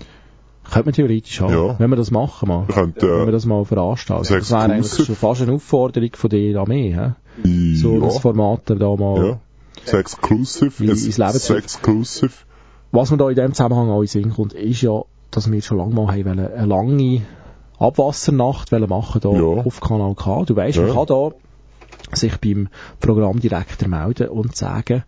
[0.69, 1.79] Könnte man theoretisch haben, Ja.
[1.79, 2.67] wenn wir das machen mal.
[2.67, 4.23] Wir könnten, wenn wir das mal veranstalten.
[4.27, 7.11] das Das wäre eigentlich schon fast eine Aufforderung von an mich, hä?
[7.75, 7.99] So ja.
[8.01, 9.39] das Format da mal Ja.
[9.85, 10.83] Das Exclusive.
[10.83, 12.31] In- ins Leben zu- Exclusive.
[12.91, 15.01] Was mir da in dem Zusammenhang auch in Sinn kommt, ist ja,
[15.31, 17.21] dass wir schon lange mal haben wollen, eine lange
[17.79, 20.43] Abwassernacht wollen machen da auf Kanal K.
[20.45, 20.93] Du weißt, man Ja.
[20.93, 21.31] kann da
[22.15, 22.67] sich beim
[22.99, 25.03] Programmdirektor melden und sagen,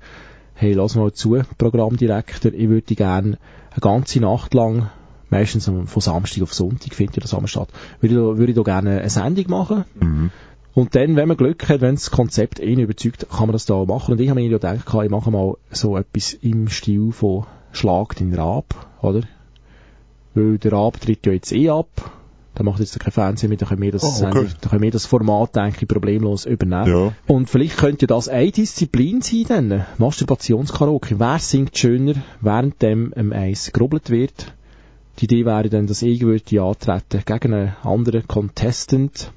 [0.56, 3.38] hey, lass mal zu, Programmdirektor, ich würde gerne
[3.72, 4.90] eine ganze Nacht lang,
[5.34, 7.70] meistens von Samstag auf Sonntag findet ja das einmal statt,
[8.00, 9.86] würde ich da, würde ich da gerne eine Sendung machen.
[10.00, 10.32] Mhm.
[10.76, 13.86] Und dann, wenn man Glück hat, wenn das Konzept ihn überzeugt, kann man das da
[13.86, 14.14] machen.
[14.14, 18.16] Und ich habe mir ja gedacht, ich mache mal so etwas im Stil von Schlag
[18.16, 19.22] den Rab, oder?
[20.34, 22.12] Weil der Rab tritt ja jetzt eh ab.
[22.56, 24.48] Da macht jetzt kein Fernsehen mehr, dann können wir das, Ah, okay.
[24.62, 26.88] Dann können wir das Format, denke ich, problemlos übernehmen.
[26.88, 27.14] Ja.
[27.26, 29.86] Und vielleicht könnte das eine Disziplin sein, dann.
[29.98, 31.20] Masturbationskaraoke.
[31.20, 34.54] Wer singt schöner, während dem ähm, eins gerubbelt wird?
[35.20, 39.32] Die Idee wäre dann, dass ich würde antreten gegen einen anderen Contestant.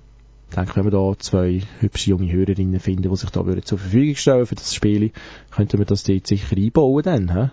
[0.48, 3.78] Ich denke, wenn wir da zwei hübsche junge Hörerinnen finden, die sich da würden zur
[3.78, 5.12] Verfügung stellen für das Spiel,
[5.50, 7.50] könnten wir das dort sicher einbauen dann, hä?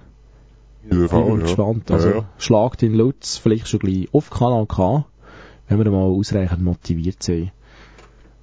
[0.90, 1.36] Ja, Ich bin ja.
[1.36, 1.90] gespannt.
[1.90, 2.26] Ja, Also, ja.
[2.38, 5.06] schlagt den Lutz vielleicht schon gleich auf Kanal K,
[5.68, 7.52] wenn wir mal ausreichend motiviert sind.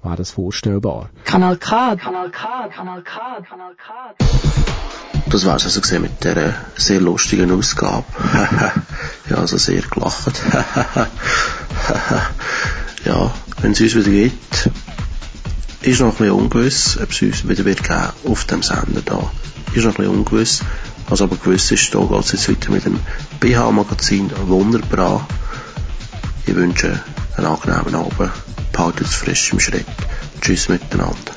[0.03, 1.09] Wäre das vorstellbar.
[1.25, 1.95] Kanal K.
[1.95, 2.67] Kanal K.
[2.69, 3.41] Kanal K.
[3.47, 4.15] Kanal K.
[5.31, 8.03] Das war's also gesehen mit der sehr lustigen Ausgabe.
[9.29, 10.41] ja, also sehr gelacht.
[13.05, 14.69] ja, wenn es uns wieder gibt,
[15.83, 19.31] ist noch ein bisschen ungewiss, ob es uns wieder wird geben auf dem Sender da.
[19.73, 20.63] Ist noch ein bisschen ungewiss.
[21.07, 22.99] Was aber gewiss ist, da geht es jetzt weiter mit dem
[23.39, 25.25] BH-Magazin Wunderbra.
[26.45, 27.01] Ich wünsche
[27.37, 28.31] einen angenehmen Abend.
[28.73, 29.85] Behaltet es frisch im Schritt.
[30.41, 31.35] Tschüss miteinander.